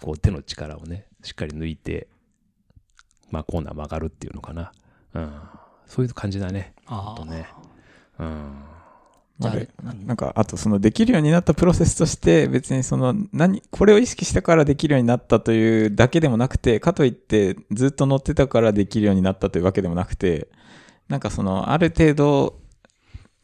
[0.00, 2.08] こう、手の力をね、しっかり抜いて、
[3.30, 4.72] まあ、コーナー曲がるっていうのかな。
[5.12, 5.32] うん。
[5.86, 6.72] そういう感じだね。
[6.86, 7.46] ああとね。
[8.18, 8.62] うん。
[9.40, 9.52] じゃ
[10.04, 20.48] なんか、あとそのできるようになったプロセスとして、別にその、何、これを意識したからできるようになったというだけでもなくて、かといってずっと乗ってたからできるようになったというわけでもなくて、
[21.08, 22.60] なんかその、ある程度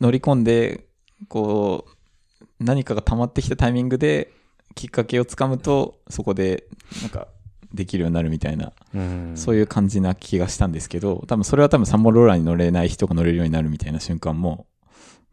[0.01, 0.87] 乗り込んで、
[1.29, 4.33] こう、何かが溜まってきたタイミングで、
[4.75, 6.65] きっかけをつかむと、そこで、
[7.01, 7.29] なんか、
[7.73, 9.33] できるようになるみたいな、うん。
[9.35, 14.67] そういう感じな気がしたんですけど、多分それは多分3本ローラーに乗れない人が乗れるようになるみたいな瞬間も、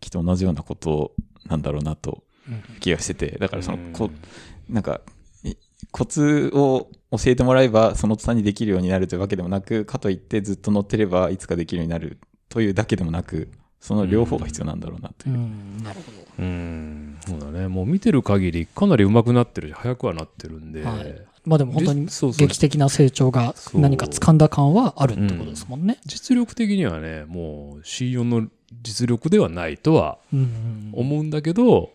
[0.03, 1.13] きっと同じようなこと
[1.45, 5.01] なんだろうなとうん気がしてて、だからその、こうんなんか、
[5.43, 5.55] い
[5.91, 15.37] コツを教えてもらえばその途端にできるようになるというわけでもなく、かといってずっと乗ってればいつかできるようになるというだけでもなく、その両方が必要なんだろうなとういう。
[15.37, 16.17] ん、なるほど。
[16.39, 17.17] うん。
[17.25, 17.67] そうだね。
[17.69, 20.83] もう見てる限り、かなり上手くなってるし、速くはなってるんで。
[20.83, 25.99] はいまあでも本当にじそうそう劇的な成長が何か掴んだ感はあるってことですもんね。
[26.05, 28.47] 実力的にはね、もう C4 の
[28.81, 31.91] 実力ではないとはうんうんうん思うんだけど、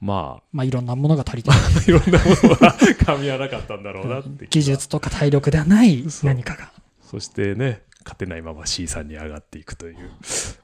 [0.00, 1.58] ままあいろんなものが足りてない。
[1.62, 4.46] あ、いろんなものは噛み合わなかったんだろうなって。
[4.50, 6.72] 技術とか体力ではない何かが。
[7.00, 9.96] そしてね、勝てないまま C さんに上がっていくという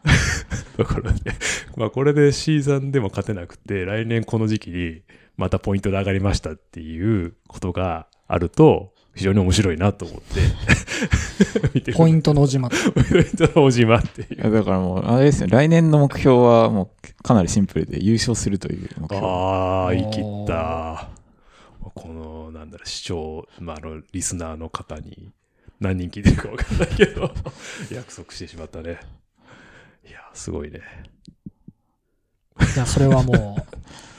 [0.77, 1.33] ところで、
[1.77, 5.03] まあこれで C さんでも勝てなくて、来年この時期に
[5.37, 10.41] またポイントで上がりましたっていうことがあると、非常に面白いなと思って
[11.75, 11.97] 見てる。
[11.97, 12.77] ポイントの小島と。
[12.93, 14.39] ポイントの小島っていうい。
[14.39, 19.17] やだからもう、あれですよ、来年の目標はもうかなりシンプルで優勝するという目標。
[19.27, 21.09] ああ、言い切った。
[21.95, 25.33] この、なんだろう、視聴、まあ、あの、リスナーの方に
[25.81, 27.33] 何人聞いてるか分かんないけど、
[27.91, 29.01] 約束してしまったね。
[30.09, 30.81] いや、すごいね。
[32.75, 33.77] いや、それはもう、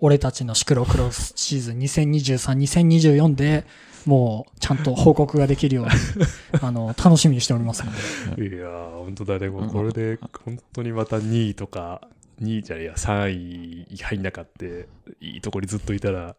[0.00, 3.64] 俺たちのシクロクロスシーズン2023、2024で
[4.06, 5.92] もうちゃんと報告ができるように、
[6.60, 7.92] あの、楽しみにしておりますの
[8.36, 8.48] で。
[8.48, 9.48] いやー、本当だね。
[9.48, 12.00] もうこれで、本当にまた2位とか、
[12.42, 14.88] 2位じゃねえや、3位入んなかって、
[15.20, 16.34] いいとこにずっといたら、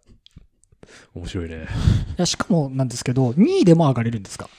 [1.15, 1.55] 面白いね。
[1.55, 1.59] い
[2.17, 4.49] やしかもなんですけど、2位でも上がれるんですか？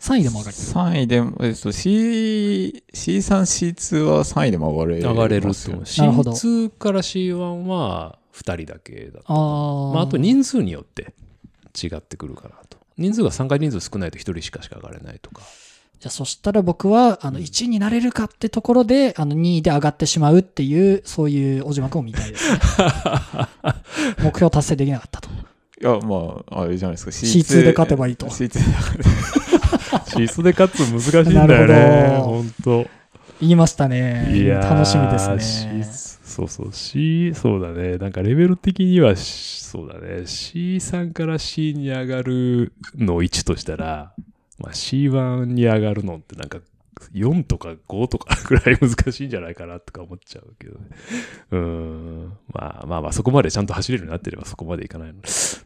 [0.00, 5.98] ?3 位でも上がれる3位でも、えっと、C、C3、C2 は3位でも上がれ上がれるますよと思う。
[5.98, 9.32] なるほど C2 から C1 は2人だけだった。
[9.32, 11.14] あーまあ、あと人数によって
[11.82, 12.78] 違ってくるかなと。
[12.96, 15.42] 人数が参加人数少ないと1人しかしか上がれないとか。
[16.00, 22.58] じゃあそしたら僕は、あの、1位になれるかってところで、あの、2位で上がってしまうっていう、そういう小島君を見たいですね。
[24.22, 25.30] 目標達成できなかったと。
[25.30, 25.32] い
[25.80, 27.10] や、まあ、あれじゃないですか。
[27.10, 28.60] C2 で勝てばいいと C2 で
[30.06, 32.18] シースで勝つの難しいんだよね。
[32.18, 32.86] 本当
[33.40, 34.30] 言いましたね。
[34.34, 35.84] いやー楽しみですシね。
[36.24, 37.98] そうそう、C、そうだね。
[37.98, 40.22] なんかレベル的には、しそうだね。
[40.22, 44.14] C3 から C に上がるの1としたら、
[44.58, 46.58] まあ、C1 に上がるのってなんか
[47.12, 50.86] 4とか5とか ぐらい難しいんじゃないかなとか思っちゃうけどね。
[51.50, 52.32] うーん。
[52.52, 55.14] まあまあまあ、そこまでちゃんと走れるようになってればそこまでいかない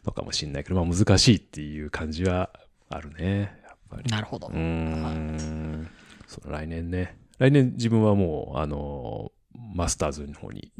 [0.05, 2.49] のかもしれないけど、まあ難しいっていう感じは
[2.89, 3.58] あるね。
[3.89, 4.09] ぱり。
[4.09, 4.55] なるほどうー。
[4.55, 5.89] ん。
[6.27, 7.17] そう来年ね。
[7.37, 9.31] 来年自分はもう、あの、
[9.75, 10.71] マスターズの方に、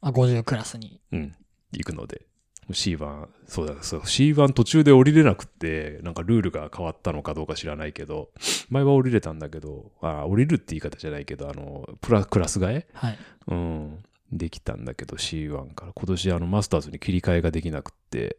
[0.00, 1.00] あ、50クラスに。
[1.12, 1.34] うん、
[1.72, 2.26] 行くので。
[2.70, 8.30] C1、そうだ、そう、C1 途中で降りれなくって、なんかルールが変わったのかどうか知らないけど、
[8.70, 12.86] 前は降りれたんだけど、あ降りるって言い方じゃないけど、あの、プラ、クラス替え？
[12.92, 13.18] はい。
[13.48, 15.92] うん、できたんだけど C1 から。
[15.94, 18.36] 今年あのマスターズに切り替えができなくって。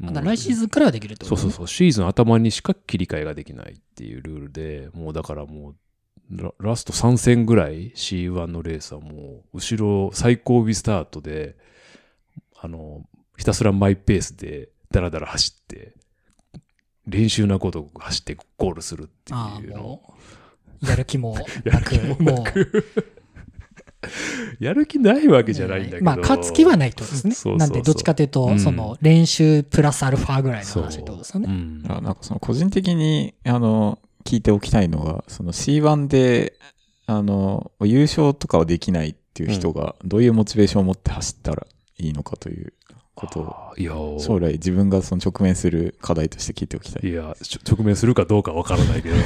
[0.00, 5.76] 来シーズンからはできるってことそうそうそう、シーズン頭にしか切り替えができないっていうルールで、もうだからもう、
[6.30, 11.56] ララスト3戦ぐらい C1 のレースはもう、後ろ最後尾スタートで、
[12.60, 13.04] あの、
[13.36, 15.94] ひたすらマイペースでダラダラ走って、
[17.06, 20.02] 練習なこと走ってゴールするっていうの。
[20.82, 23.15] やる気も やなく、もなもく
[24.60, 26.04] やる気ないわけじゃないんだけど。
[26.04, 27.34] まあ、勝つ気はないってことですね。
[27.34, 27.68] そうそうそう。
[27.68, 28.60] なんで、どっちかというと、うん。
[28.60, 31.46] その、練習プラスアルファぐらいの話ってことですよね。
[31.48, 31.52] う。
[31.52, 31.82] ん。
[31.88, 36.54] あなんかその個人的に、あの、聞いておきたいのが、その C1 で、
[37.06, 41.66] あの、優勝とかはできないっていう人が、どういうモチベーションを持って走ったら
[41.98, 42.72] いいのかという
[43.16, 43.74] ことを、
[44.20, 47.10] 将来自分がその直面する課題として聞いておきたい。
[47.10, 47.34] いや、
[47.68, 49.16] 直面するかどうかわからないけど。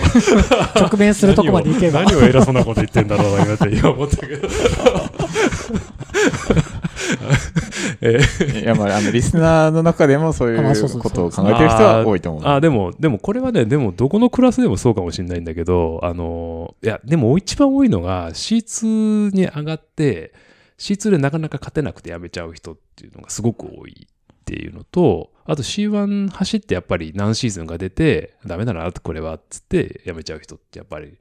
[0.81, 2.05] 直面するとこまで行けば。
[2.05, 4.49] 何を何を偉そうなこと言ってんだろうな、今って今思ったけど。
[8.01, 12.43] えーいや、まあ、あの、リスナーの中でもそういうことを考えてる人は多いと思う。
[12.47, 20.33] あ、でも、でもこれはね、でもどこのクラスでもそうかもしれないんだけど、あの、いや、でも一番多いのが C2 に上がって、
[20.81, 31.19] C2 でなかなか勝てなくてやめちゃう人っていうのがすごく多いっていうのと、あと C1 走ってやっぱり何シーズンが出て、ダメだな、これは、っつってやめちゃう人ってやっぱり、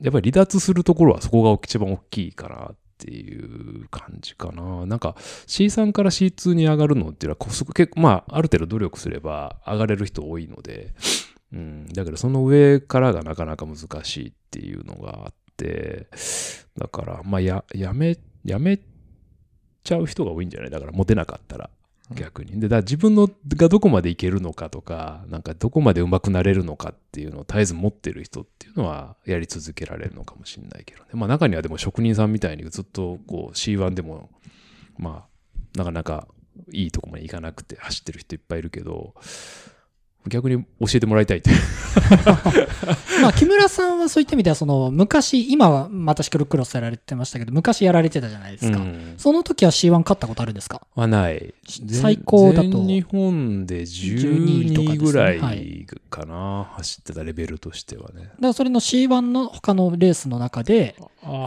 [0.00, 4.84] やっぱり離脱するところはそこが一番大きいかなっていう感じかな。
[4.84, 5.16] なんか
[5.46, 10.94] C3 から C2 に上がるのっていうのは結構、まあ、ある程度努力すれば上がれる人多いので、
[11.52, 16.08] うん、だけどその上からがなかなか難しいっていうのがあって、
[16.76, 18.78] だから、まあ、や、やめ、やめ
[19.84, 20.70] ちゃう人が多いんじゃない？
[20.70, 21.70] だから、モテなかったら。
[22.14, 22.60] 逆に。
[22.60, 31.10] で、だから自分のがどこまでいけるのかとか、なんかどこまで上手くなれるのかっていうのを絶えず持ってる人っていうのはやり続けられるのかもしれないけどね。
[31.14, 34.28] まあ中にはでも職人さんみたいにずっとこう C1 でも、
[34.98, 36.28] まあ、なかなか
[36.70, 39.14] いいとこまで行かなくて走ってる人いっぱいいるけど、
[40.28, 41.50] 逆に教えてもらいたいって。
[43.22, 48.78] まあ、木村さんはそういった意味では、その、昔、今はまたシクロクロスやられてましたけど、昔やられてたじゃないですか。
[48.78, 50.82] うんその時は C1 勝ったことあるんですか？
[50.94, 51.54] はない。
[51.90, 58.22] 最高だと全日本で12とか12ですねぐらはいかな、走ってたレベルとしてはね。
[58.22, 60.96] だからそれの C1 の他のレースの中で、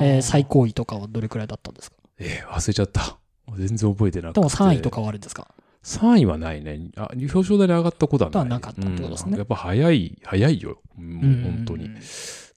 [0.02, 1.98] えー最高位とかはどれくらいだったんですか？
[2.20, 3.18] えー忘れちゃった。
[3.58, 4.40] 全然覚えてなくて。
[4.42, 5.48] でも3位とかはあるんですか？
[5.86, 6.90] 3位はないね。
[6.98, 8.34] あ、表彰台に上がったことはない。
[8.34, 10.82] とはなかったってことですねうんやっぱ早い、早いよ。
[10.96, 11.90] もううん本当に。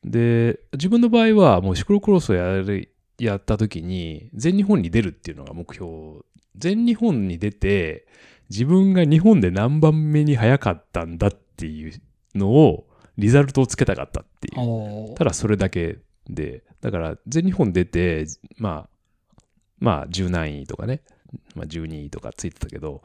[0.03, 6.25] で、自分の場合はもうシクロクロスをやる、やった時に、全日本に出るっていうのが目標。
[6.57, 8.07] 全日本に出て、
[8.49, 12.01] 自分が日本で何番目に早かったんだっていう
[12.35, 12.87] のを、
[13.19, 15.15] リザルトをつけたかったっていう。
[15.15, 15.99] ただそれだけ
[16.31, 18.27] で、だから全日本出て、
[18.57, 19.43] まあ、
[19.81, 21.03] まあ10何位とかね、
[21.55, 23.03] まあ12位とかついてたけど、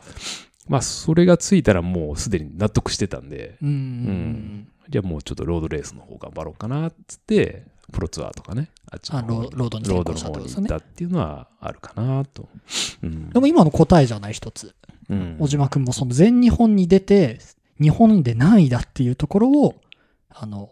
[0.68, 3.70] まあそれがついたらもうすでに納得してたんで、うん。
[3.70, 4.68] ん。
[4.90, 12.50] じゃあもうちょっとロードレースの方頑張ろうかなっつって、プロツアーとかね、あっちの方あロロードにロー転向したってことですねドの方に行ったっていうのはあるかなと。
[13.02, 13.30] うん。
[13.30, 14.76] でも今の答えじゃない一つ。
[15.10, 15.38] うん。
[15.40, 17.40] 小島くんもその全日本に出て、
[17.82, 19.76] 日本で何位だっていうところを、
[20.30, 20.70] あの、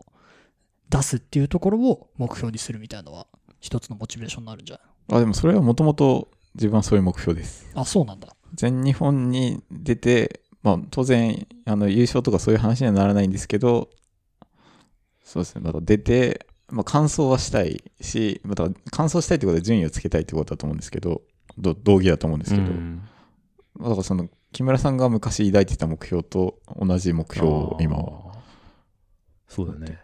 [0.89, 3.27] 出すっていうところを目標にするみたいなのは、
[3.59, 4.79] 一つのモチベーションになるんじゃ
[5.09, 5.17] ない？
[5.17, 7.69] あ、でもそれはもともと自分はそういう目標です。
[7.75, 8.29] あ、そうなんだ。
[8.53, 13.89] 全日本に出て、まあ当然、あの優勝とかそういう話にはならないんですけど、
[15.23, 21.21] そうですね、また出て、まあ完走はしたいし、また完走したいってことで順位をつけたいってことだと思うんですけど、
[21.57, 23.01] ど同義だと思うんですけど、うん
[23.79, 28.33] だからその木村さんが昔抱いてた目標と同じ目標を今は。
[29.47, 29.99] そうだね。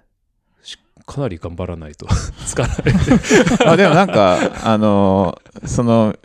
[0.62, 2.08] しかなり頑張らないと
[2.46, 2.78] つかない。
[3.68, 6.16] あでもなんか、あの、その、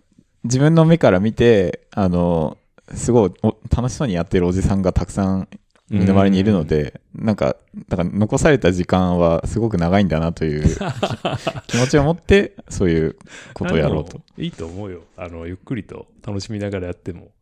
[0.45, 2.59] 自分の目から見て、あの、
[2.95, 5.49] すごいお楽しそうにやってるおじさんがたくさん
[5.93, 7.57] 身の回りにいるので、なんか、
[7.89, 10.65] だから残された時間はすごく長いんだなという
[11.69, 13.17] 気持ちを持って、そういう
[13.53, 14.21] ことをやろうと。
[14.39, 15.03] いいと思うよ。
[15.17, 17.33] あの、ゆっくりと楽しみながらやっても、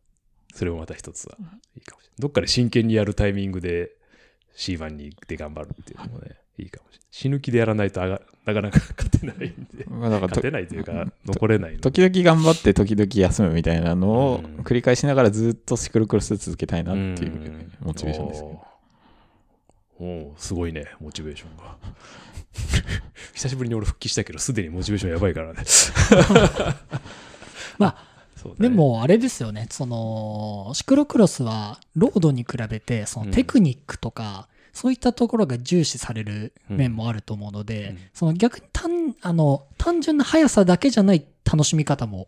[0.53, 1.37] それもまた一つは
[1.75, 2.21] いいかもしれない。
[2.21, 3.91] どっかで真剣にやるタイミングで
[4.57, 7.07] C1 に行って頑張るっていうのもね、いいかもしれない。
[7.09, 9.85] 死ぬ気でやらないとあがなかなか勝てないんで。
[9.87, 11.79] まあだか勝てないというか、残れないの。
[11.79, 18.59] 時々頑張って時々休むみたいなのをうん繰り返しながらずっとシクロクロス続けたいなっていうモチベーションですね。
[19.99, 21.75] おーおーすごいね、モチベーションが。
[23.33, 25.59] 久しぶりに俺復帰したけど、すでにモチベーションやばいからね。
[27.77, 28.11] まあ、
[28.43, 42.27] ねで、もあれですよね、その、シクロクロスは、ロードに比べて、そのテクニックとか、そういったところが重視される面もあると思うので、うんその逆に単、あの、単純な速さだけじゃない楽しみ方も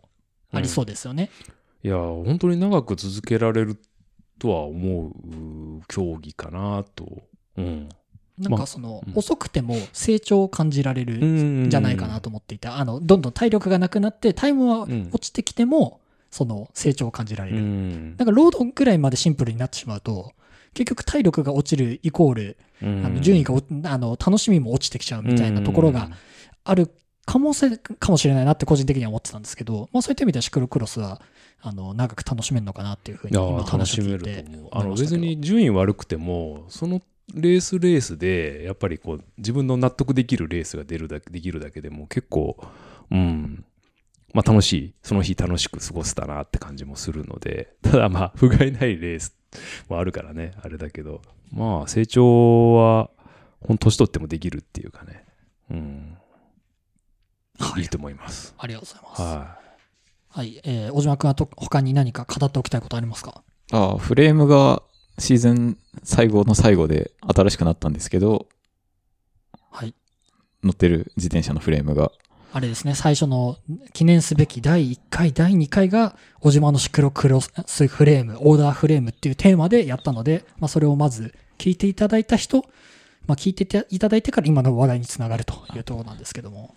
[0.52, 1.30] ありそうですよね。
[1.82, 3.78] いや、本当に長く続けられる
[4.38, 5.12] とは思う
[5.88, 7.22] 競技かなと。
[7.56, 7.88] うん。
[8.38, 17.60] なんかその、うん遅くても成長を感じられるんんじゃないかなと思っていて、あの、どんどん体力がなくなって、タイムはうん落ちてきても、その成長を感じられうる。
[17.60, 18.16] ん。
[18.16, 20.32] だからロードぐらいまでシンプルになってしまうと、
[20.74, 26.10] 結局体力が落ちるイコール、あの順位がおあの楽しみも落ちてきちゃうみたいなところが
[26.64, 26.90] ある
[27.24, 31.22] かもせかもしれないなって個人的には思ってたんですけど、まあ、そういった意味ではシクロクロスは
[31.62, 34.44] あの長く楽しめるのかなっていうふうに今楽しめる話を聞いて。
[34.72, 37.00] あの別に順位悪くても、その
[37.32, 42.58] レースレースで、やっぱりこう、自分の納得できるレースが出るだけ、できるだけでも結構、
[43.10, 43.64] うん、
[44.34, 49.34] まあ楽しい、その日楽しく過ごせたなって感じもするので、ただまあ、不甲斐ないレース
[49.88, 53.10] もあるからね、あれだけど、まあ成長は、
[53.60, 55.24] ほん年取ってもできるっていうかね、
[55.70, 56.18] うん、
[57.58, 58.54] はいいいと思います。
[58.58, 59.22] ありがとうございます。
[59.22, 59.58] は
[60.28, 60.60] はい。
[60.64, 63.42] えー、小島君はと他に何か語っておきたいことありますか？
[63.72, 64.82] ああフレームが
[65.18, 68.48] シーズン最後の最後で新しくなったんですけど、
[69.70, 69.94] はい。
[70.62, 72.10] 乗ってる自転車のフレームが。
[72.56, 73.56] あれですね、最初の
[73.92, 82.58] 記念すべき第1回、第2回が、小島のシクロクロスフレーム、オーダーフレームっていうテーマでやったので、まあ、それをまず聞いていただいた人、
[83.26, 86.76] まあ、聞いていただいてから今の話題につながるというところなんですけども。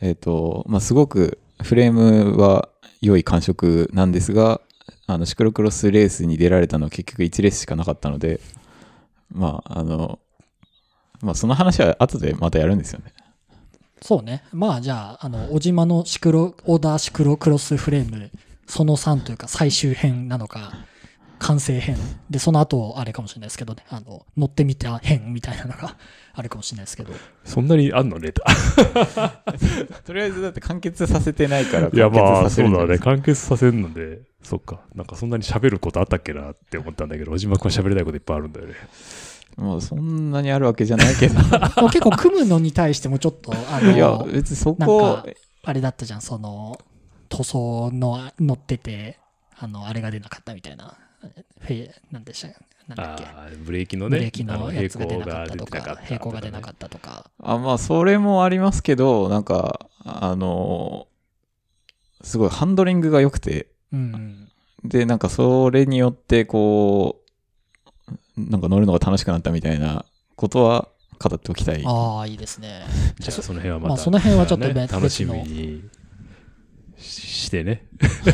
[0.00, 2.70] えっ、と、まあ、すごくフレームは
[3.02, 4.62] 良い感触なんですが、
[5.06, 8.40] あの、シクロクロスレースに出られたのは結局1レースしかなかったので、
[9.30, 10.20] まあ、あの、
[11.20, 13.12] まあ、その話は後でまたやるんですよね。
[14.06, 14.42] そうね。
[14.52, 18.30] まあじゃあ、あの、小島のシクロ、オーダーシクロクロスフレーム、
[18.66, 20.74] その3というか最終編なのか、
[21.38, 21.96] 完成編。
[22.28, 25.96] で、その後、あれかもしれないですけどね、あの、乗ってみた編みたいなのが
[26.34, 27.14] あるかもしれないですけど。
[27.14, 27.16] い。
[27.44, 28.18] そんなにあんの？
[28.18, 28.44] ネタ。
[30.04, 32.98] とりあえずだって完結させてないからいや、まあ、そうだね。
[32.98, 34.82] 完結させるので、そっか。
[34.94, 38.74] なんかそんなに喋ることあったっけなって思ったんだけど、小島君は喋りたいこといっぱいあるんだよね。
[39.56, 41.34] まあ、そんなにあるわけじゃないけど。
[41.88, 45.26] 結構組むのに対してもちょっと、あいや、の、別にそなんこか、
[45.64, 46.78] あれだったじゃん、その、
[47.28, 49.18] 塗装の乗ってて、
[49.58, 50.94] あの、あれが出なかったみたいな。
[51.60, 52.48] フェイ、なんでした
[52.86, 53.24] なんだっけ？
[53.24, 57.30] ああ、ブレーキのね、ブレーキあのやつが出なかったとか平行が出てなかっ、た平行が出なかったとか。
[57.42, 61.06] あまあ、それもありますけど、なんか、あの
[62.22, 64.48] すごいハンドリングが良くて、うん。
[64.84, 67.23] で、なんかそれによって、こう、
[68.36, 70.04] なんか乗るのが楽しくなったみたいな
[70.36, 71.82] ことは語っておきたい。
[71.86, 72.84] ああ、いいですね。
[73.18, 75.82] じゃあその辺はまた、まあその辺はちょっと楽しみに
[76.96, 77.86] ししてね。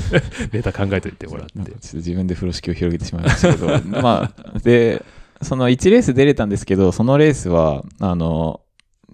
[0.53, 3.67] ネタ考えといてもらってっと自分で風呂敷を広げてしまいましたけど、
[4.01, 5.05] まあ、で、
[5.43, 8.61] その1レース出れたんですけど、そのレースは、あの、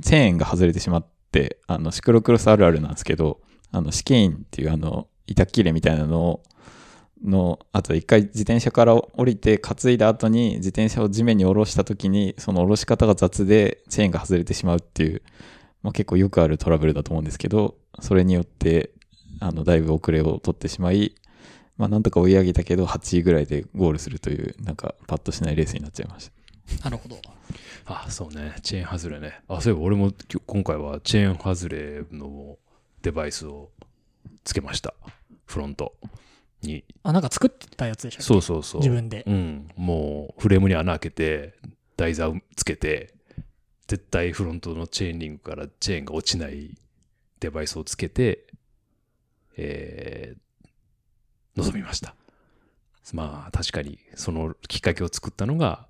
[0.03, 3.41] チェーンが外れてしまって、あの、シクロクロスあるあるなんですけど、
[3.72, 6.43] あの、試験員っていうあの、板切れみたいなのを、
[7.27, 15.22] の、あと一回自転車から降りて担いだ後に自転車を地面に下ろした時に、その下ろし方が雑でチェーンが外れてしまうっていう、
[15.83, 18.91] まあ結構よくあるトラブルだと思うんですけど、それによって、
[19.41, 21.14] あの、だいぶ遅れを取ってしまい、
[21.77, 26.31] まあなんとか追い上げたけど、8位ぐらいでゴールするという、なんかパッとしないレースになっちゃいまし
[26.81, 26.85] た。
[26.85, 27.18] なるほど。
[27.87, 28.57] あ、そうね。
[28.62, 29.41] チェーン外れね。
[29.49, 30.12] あ、そういえば俺も
[30.47, 32.57] 今回はチェーン外れの
[33.03, 33.70] デバイスを
[34.45, 34.95] つけました。
[35.45, 35.95] フロント
[36.66, 36.84] に。
[37.02, 38.80] あ、なんか作ってたやつでしょそうそうそう。
[38.80, 39.24] 自分で。
[39.26, 39.68] うん。
[39.76, 41.54] もう、フレームに穴開けて、
[41.96, 43.14] 台座をつけて、
[43.86, 46.76] 絶対フロントのチェーンリングからチェーンが落ちない
[47.40, 48.46] デバイスをつけて、
[49.56, 50.68] えー、
[51.56, 52.14] 臨みました。
[53.12, 55.86] まあ、確かに、そのきっかけを作ったのが、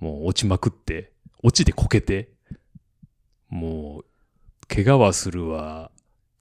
[0.00, 1.12] もう落ちまくって、
[1.42, 2.30] 落ちてこけて、
[3.48, 4.04] もう、
[4.66, 5.90] 怪我はするわ、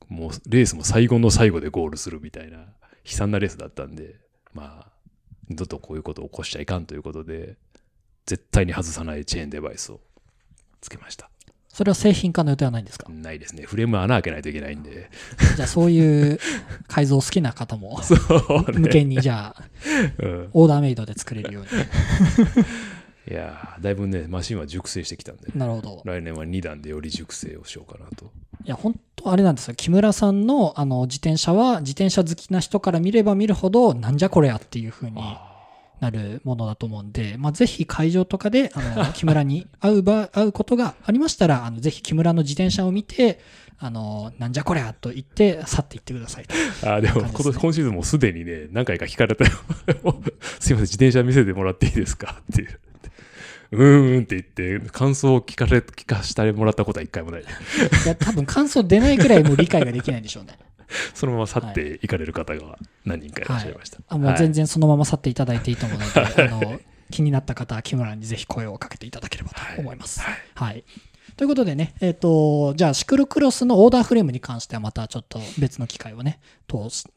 [0.07, 2.65] もうレースも最後の最後でゴールするみたいな
[3.05, 4.15] 悲惨なレースだったんで、
[4.53, 4.91] まあ、
[5.49, 7.57] 二度とこういうことを起こしちゃいかんということで、
[8.25, 9.99] 絶対に外さないチェーンデバイスを
[10.81, 11.29] つけました。
[11.69, 13.09] それは製品化の予定はないんですか？
[13.09, 13.63] ないですね。
[13.63, 15.11] フレーム穴開けないといけないんで。
[15.57, 16.39] じゃあそういう
[16.87, 19.63] 改造好きな方も そう向けにじゃあ
[20.19, 21.69] うん、オーダーメイドで作れるように。
[23.29, 26.01] いやーだいぶね、マシンは熟成してきたんで、なるほど。
[26.05, 28.31] 来年は2段でより熟成をしようかなと。
[28.63, 29.75] いや、本当あれなんですよ。
[29.75, 35.21] 木村さんのあの自転車は自転車好きな人から見れば見るほどなんじゃこれやっていう風に
[35.99, 43.39] なるものだと思うんで、まあ、ぜひ会場とかで、あの、木村に会う場、 会うことがありましたら、あの、ぜひ木村の自転車を見て、
[43.77, 46.55] あの、なんじゃこりゃと言って、去っていってくださいと。
[46.89, 49.51] あーでも今年、今シーズンもうすでにね、何回か聞かれたよ。
[50.59, 52.79] すいません、自転車見せてもらっていいですかっていう。
[53.75, 57.41] うーんって言って、感想を聞かれ、聞かしてもらったことは一回もない。
[57.41, 57.45] い
[58.07, 60.57] や、多分感想出ないぐらいもう理解ができないでしょうね。
[61.13, 63.99] そのまま去っていかれる方が何人かいらっしゃいました。
[64.07, 64.53] あもう全然。
[64.53, 66.79] 然そのまま去っていただいていいと思うので、あの、
[67.11, 70.21] 気になった方は木村にぜひ声をかけていただければと思います。
[70.21, 70.83] はいはい。
[71.37, 77.09] ということでね、えっ、と、じゃあシクロクロスのオーダーフレームに関してはまたちょっと別の機会をね、通す、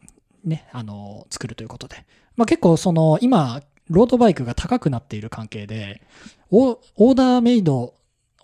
[0.45, 2.05] ね、あの、作るということで。
[2.37, 6.03] まあ結構その、今、ロードバイクが高くなっている関係で、
[6.51, 7.95] オオーダーメイド、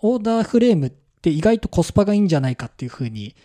[0.01, 0.89] オーダーフレームっ
[1.21, 3.35] て意外とコスパがいいんじゃないかっていう風に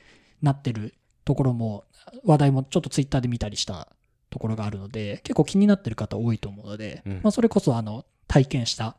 [0.42, 0.94] なってる
[1.24, 1.84] ところも、
[2.24, 3.88] 話題もちょっとツイッターで見たりした
[4.30, 7.12] ところがあるので、結構気になってる方多いと思うので、うん。
[7.22, 8.96] まあそれこそあの、体験した、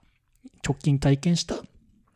[0.66, 1.56] 直近体験した、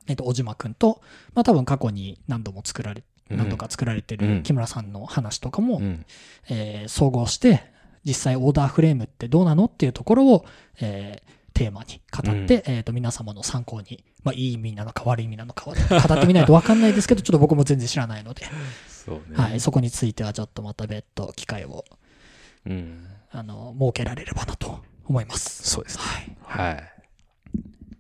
[0.08, 1.02] えっと、小島くんと、
[1.34, 4.38] まあ多分過去に何度も作られ、何度か作られてうん。
[4.38, 6.06] る木村さんの話とかも、うん。
[6.50, 7.64] えー総合して、
[8.04, 10.46] 実際オーダーフレームってどうなのっていうところを、
[10.82, 15.76] えーテーマに語って、えっ、と、皆様の参考に、まあ、いい意味なのか悪い意味なのかは
[16.08, 18.46] 語ってみないと分かんないですけど、ちょっと僕も全然知らないので、
[18.88, 19.38] そうね。
[19.38, 21.86] はい、そこについてはちょっとまた別途機会を、
[22.66, 23.08] うん。
[23.32, 25.64] あの、設けられればなと思います。
[25.68, 26.38] そうですね。
[26.44, 26.74] はい。
[26.74, 26.84] はい。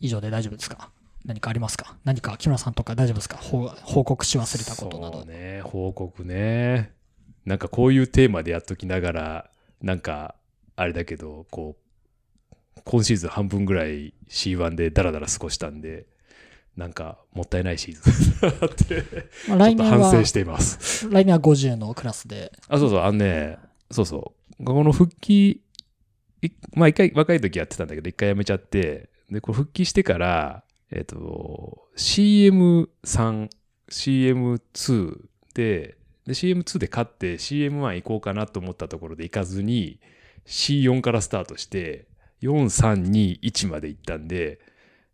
[0.01, 0.89] 以上で大丈夫ですか？
[1.23, 1.95] 何かありますか？
[2.03, 3.37] 何か木村さんとか大丈夫ですか？
[3.37, 5.25] 報報告し忘れたことなどそう。
[5.27, 6.91] ね、報告ね。
[7.45, 9.49] なんかこういうテーマでやっときながら、
[9.81, 10.35] なんか、
[10.75, 11.84] あれだけど、こう、
[12.83, 16.05] 今シーズン半分ぐらい C1 でダラダラ過ごしたんで、
[16.75, 19.03] なんかもったいないシーズンだって、
[19.47, 21.09] まあ、来ちょっ年反省しています。
[21.09, 23.57] 来年は50のクラスで、あ、そうそう、あのね、
[23.91, 24.63] そうそう。
[24.63, 25.61] この復帰、
[26.41, 33.49] いまあ一回若い時やってたんだけど、一回やめちゃって、で、これ復帰してから、えっ、と、CM3、
[33.89, 35.19] CM2
[35.53, 39.99] で、で、CM2 で勝って CM1 行こうかなと思ったところで行かずに、
[40.45, 42.07] C4 からスタートして、
[42.47, 44.59] 4、3、2、1まで行ったんで、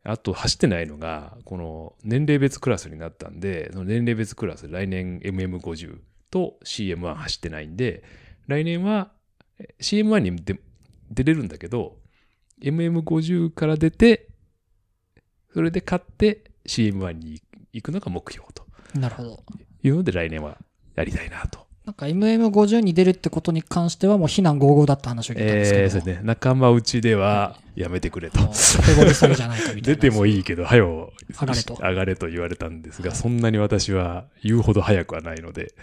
[0.04, 8.04] あと走ってないのが、この年齢別クラスになったんで、その年齢別クラス、来年 MM50 と CM1 走ってないんで、
[8.48, 9.12] 来年は
[9.62, 10.60] え CM1 に出
[11.12, 11.98] 出れるんだけど、
[12.62, 14.30] MM50 から出て、
[15.54, 17.42] それで勝って CM1 に
[17.74, 18.66] 行くのが目標と
[18.96, 19.44] なるほど。
[19.84, 20.58] いうので来年は
[20.96, 21.68] やりたいなと。
[21.86, 28.40] なんか MM50 に出るってことに関してはもう非難合々だった話を聞いたんですけど、えー、それね、仲間内ではやめてくれと。
[29.82, 29.98] 出な。
[29.98, 31.74] てもいいけど、はよ、上がれと。
[31.82, 33.18] 上がれと言われたんですが、はい。
[33.18, 35.74] そんなに私は言うほど早くはないので、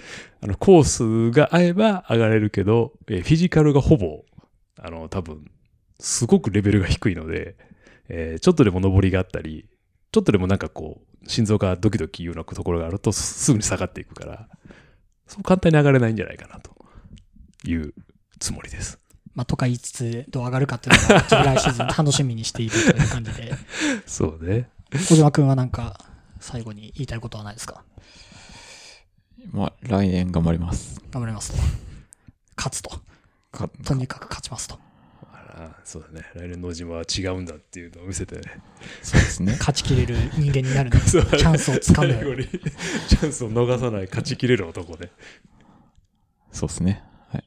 [0.41, 4.25] あの、コースが合えば上がれるけど、えーフィジカルがほぼ、
[4.79, 5.45] あの、多分、
[5.99, 7.57] すごくレベルが低いので、
[8.09, 9.67] えーちょっとでも上りがあったり、
[10.13, 14.49] ちょっとでもなんかこう、心臓がドキドキいうようなところがあると、すすぐに下がっていくから、
[15.29, 16.71] そう簡単に上がれないんじゃないかなと
[17.65, 17.95] いう
[18.41, 18.99] つもりです。
[19.35, 23.55] まあ、とか言いつつ、どう上がるかっていうのは、ちょっと来シーズン楽しみにしているという感じで、
[24.05, 24.69] そうね。
[24.93, 25.97] 小島くんはなんか、
[26.41, 27.85] 最後に言いたいことはないですか？
[29.53, 31.01] まあ、来年頑張ります。
[31.13, 31.59] 頑張りますと。
[32.57, 32.91] 勝つと。
[33.53, 34.79] かとにかく勝ちますと。
[35.59, 36.25] あらそうだね。
[36.35, 38.43] 来年の島は違うんだっていうのを見せてね。
[39.03, 39.53] そうですね。
[39.59, 41.01] 勝ちきれる人間になる の。
[41.01, 42.15] チャンスをつかむ。
[42.15, 45.11] 最後にチャンスを逃さない勝ちきれる男ね。
[46.53, 47.03] そうですね。
[47.33, 47.45] はい。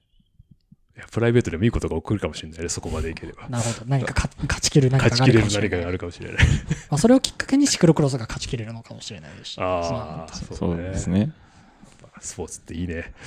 [0.98, 3.48] いやプライベートでもいいことが起こるかもしれないね、そこまでいければ。
[3.48, 3.86] なるほど。
[3.88, 6.36] 何か勝勝ちきれる何か勝ちがあきれる何かがあるかもしれない。
[6.36, 6.76] るかもしれない。
[6.90, 9.58] まあ、それをきっかけにシクロクロスが勝ちきれるのかもしれないですし。
[9.62, 11.32] ああ、そそううねですね。
[12.20, 13.14] スポーツっていいね。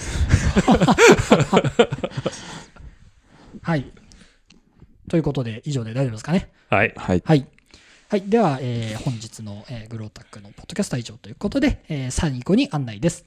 [3.62, 3.90] はい。
[5.08, 6.50] ということで、以上で大丈夫ですかね。
[6.70, 6.92] はい。
[6.96, 7.22] はい。
[7.24, 7.46] はい。
[8.08, 8.22] はい。
[8.22, 13.24] では、えー本日の、えーグロータックのポッドキャストは以上ということで、えー最後に案内です。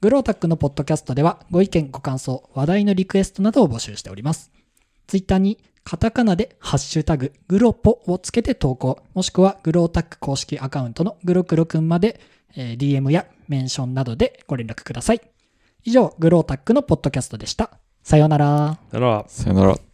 [0.00, 4.50] グロータックのポッドキャストでは、ご意見、ご感想、話題のリクエストなどを募集しております。
[5.06, 12.20] ツイッターにカタカナでハッシュタググロポをつけて投稿、もしくはグロータック公式アカウントのグロクロくんまで、
[12.56, 15.20] えー DM やメンションなどでご連絡ください。
[15.84, 17.70] 以上、グロータックのポッドキャストでした。
[18.02, 18.78] さようなら。
[18.92, 19.24] なら。
[19.28, 19.89] さよなら。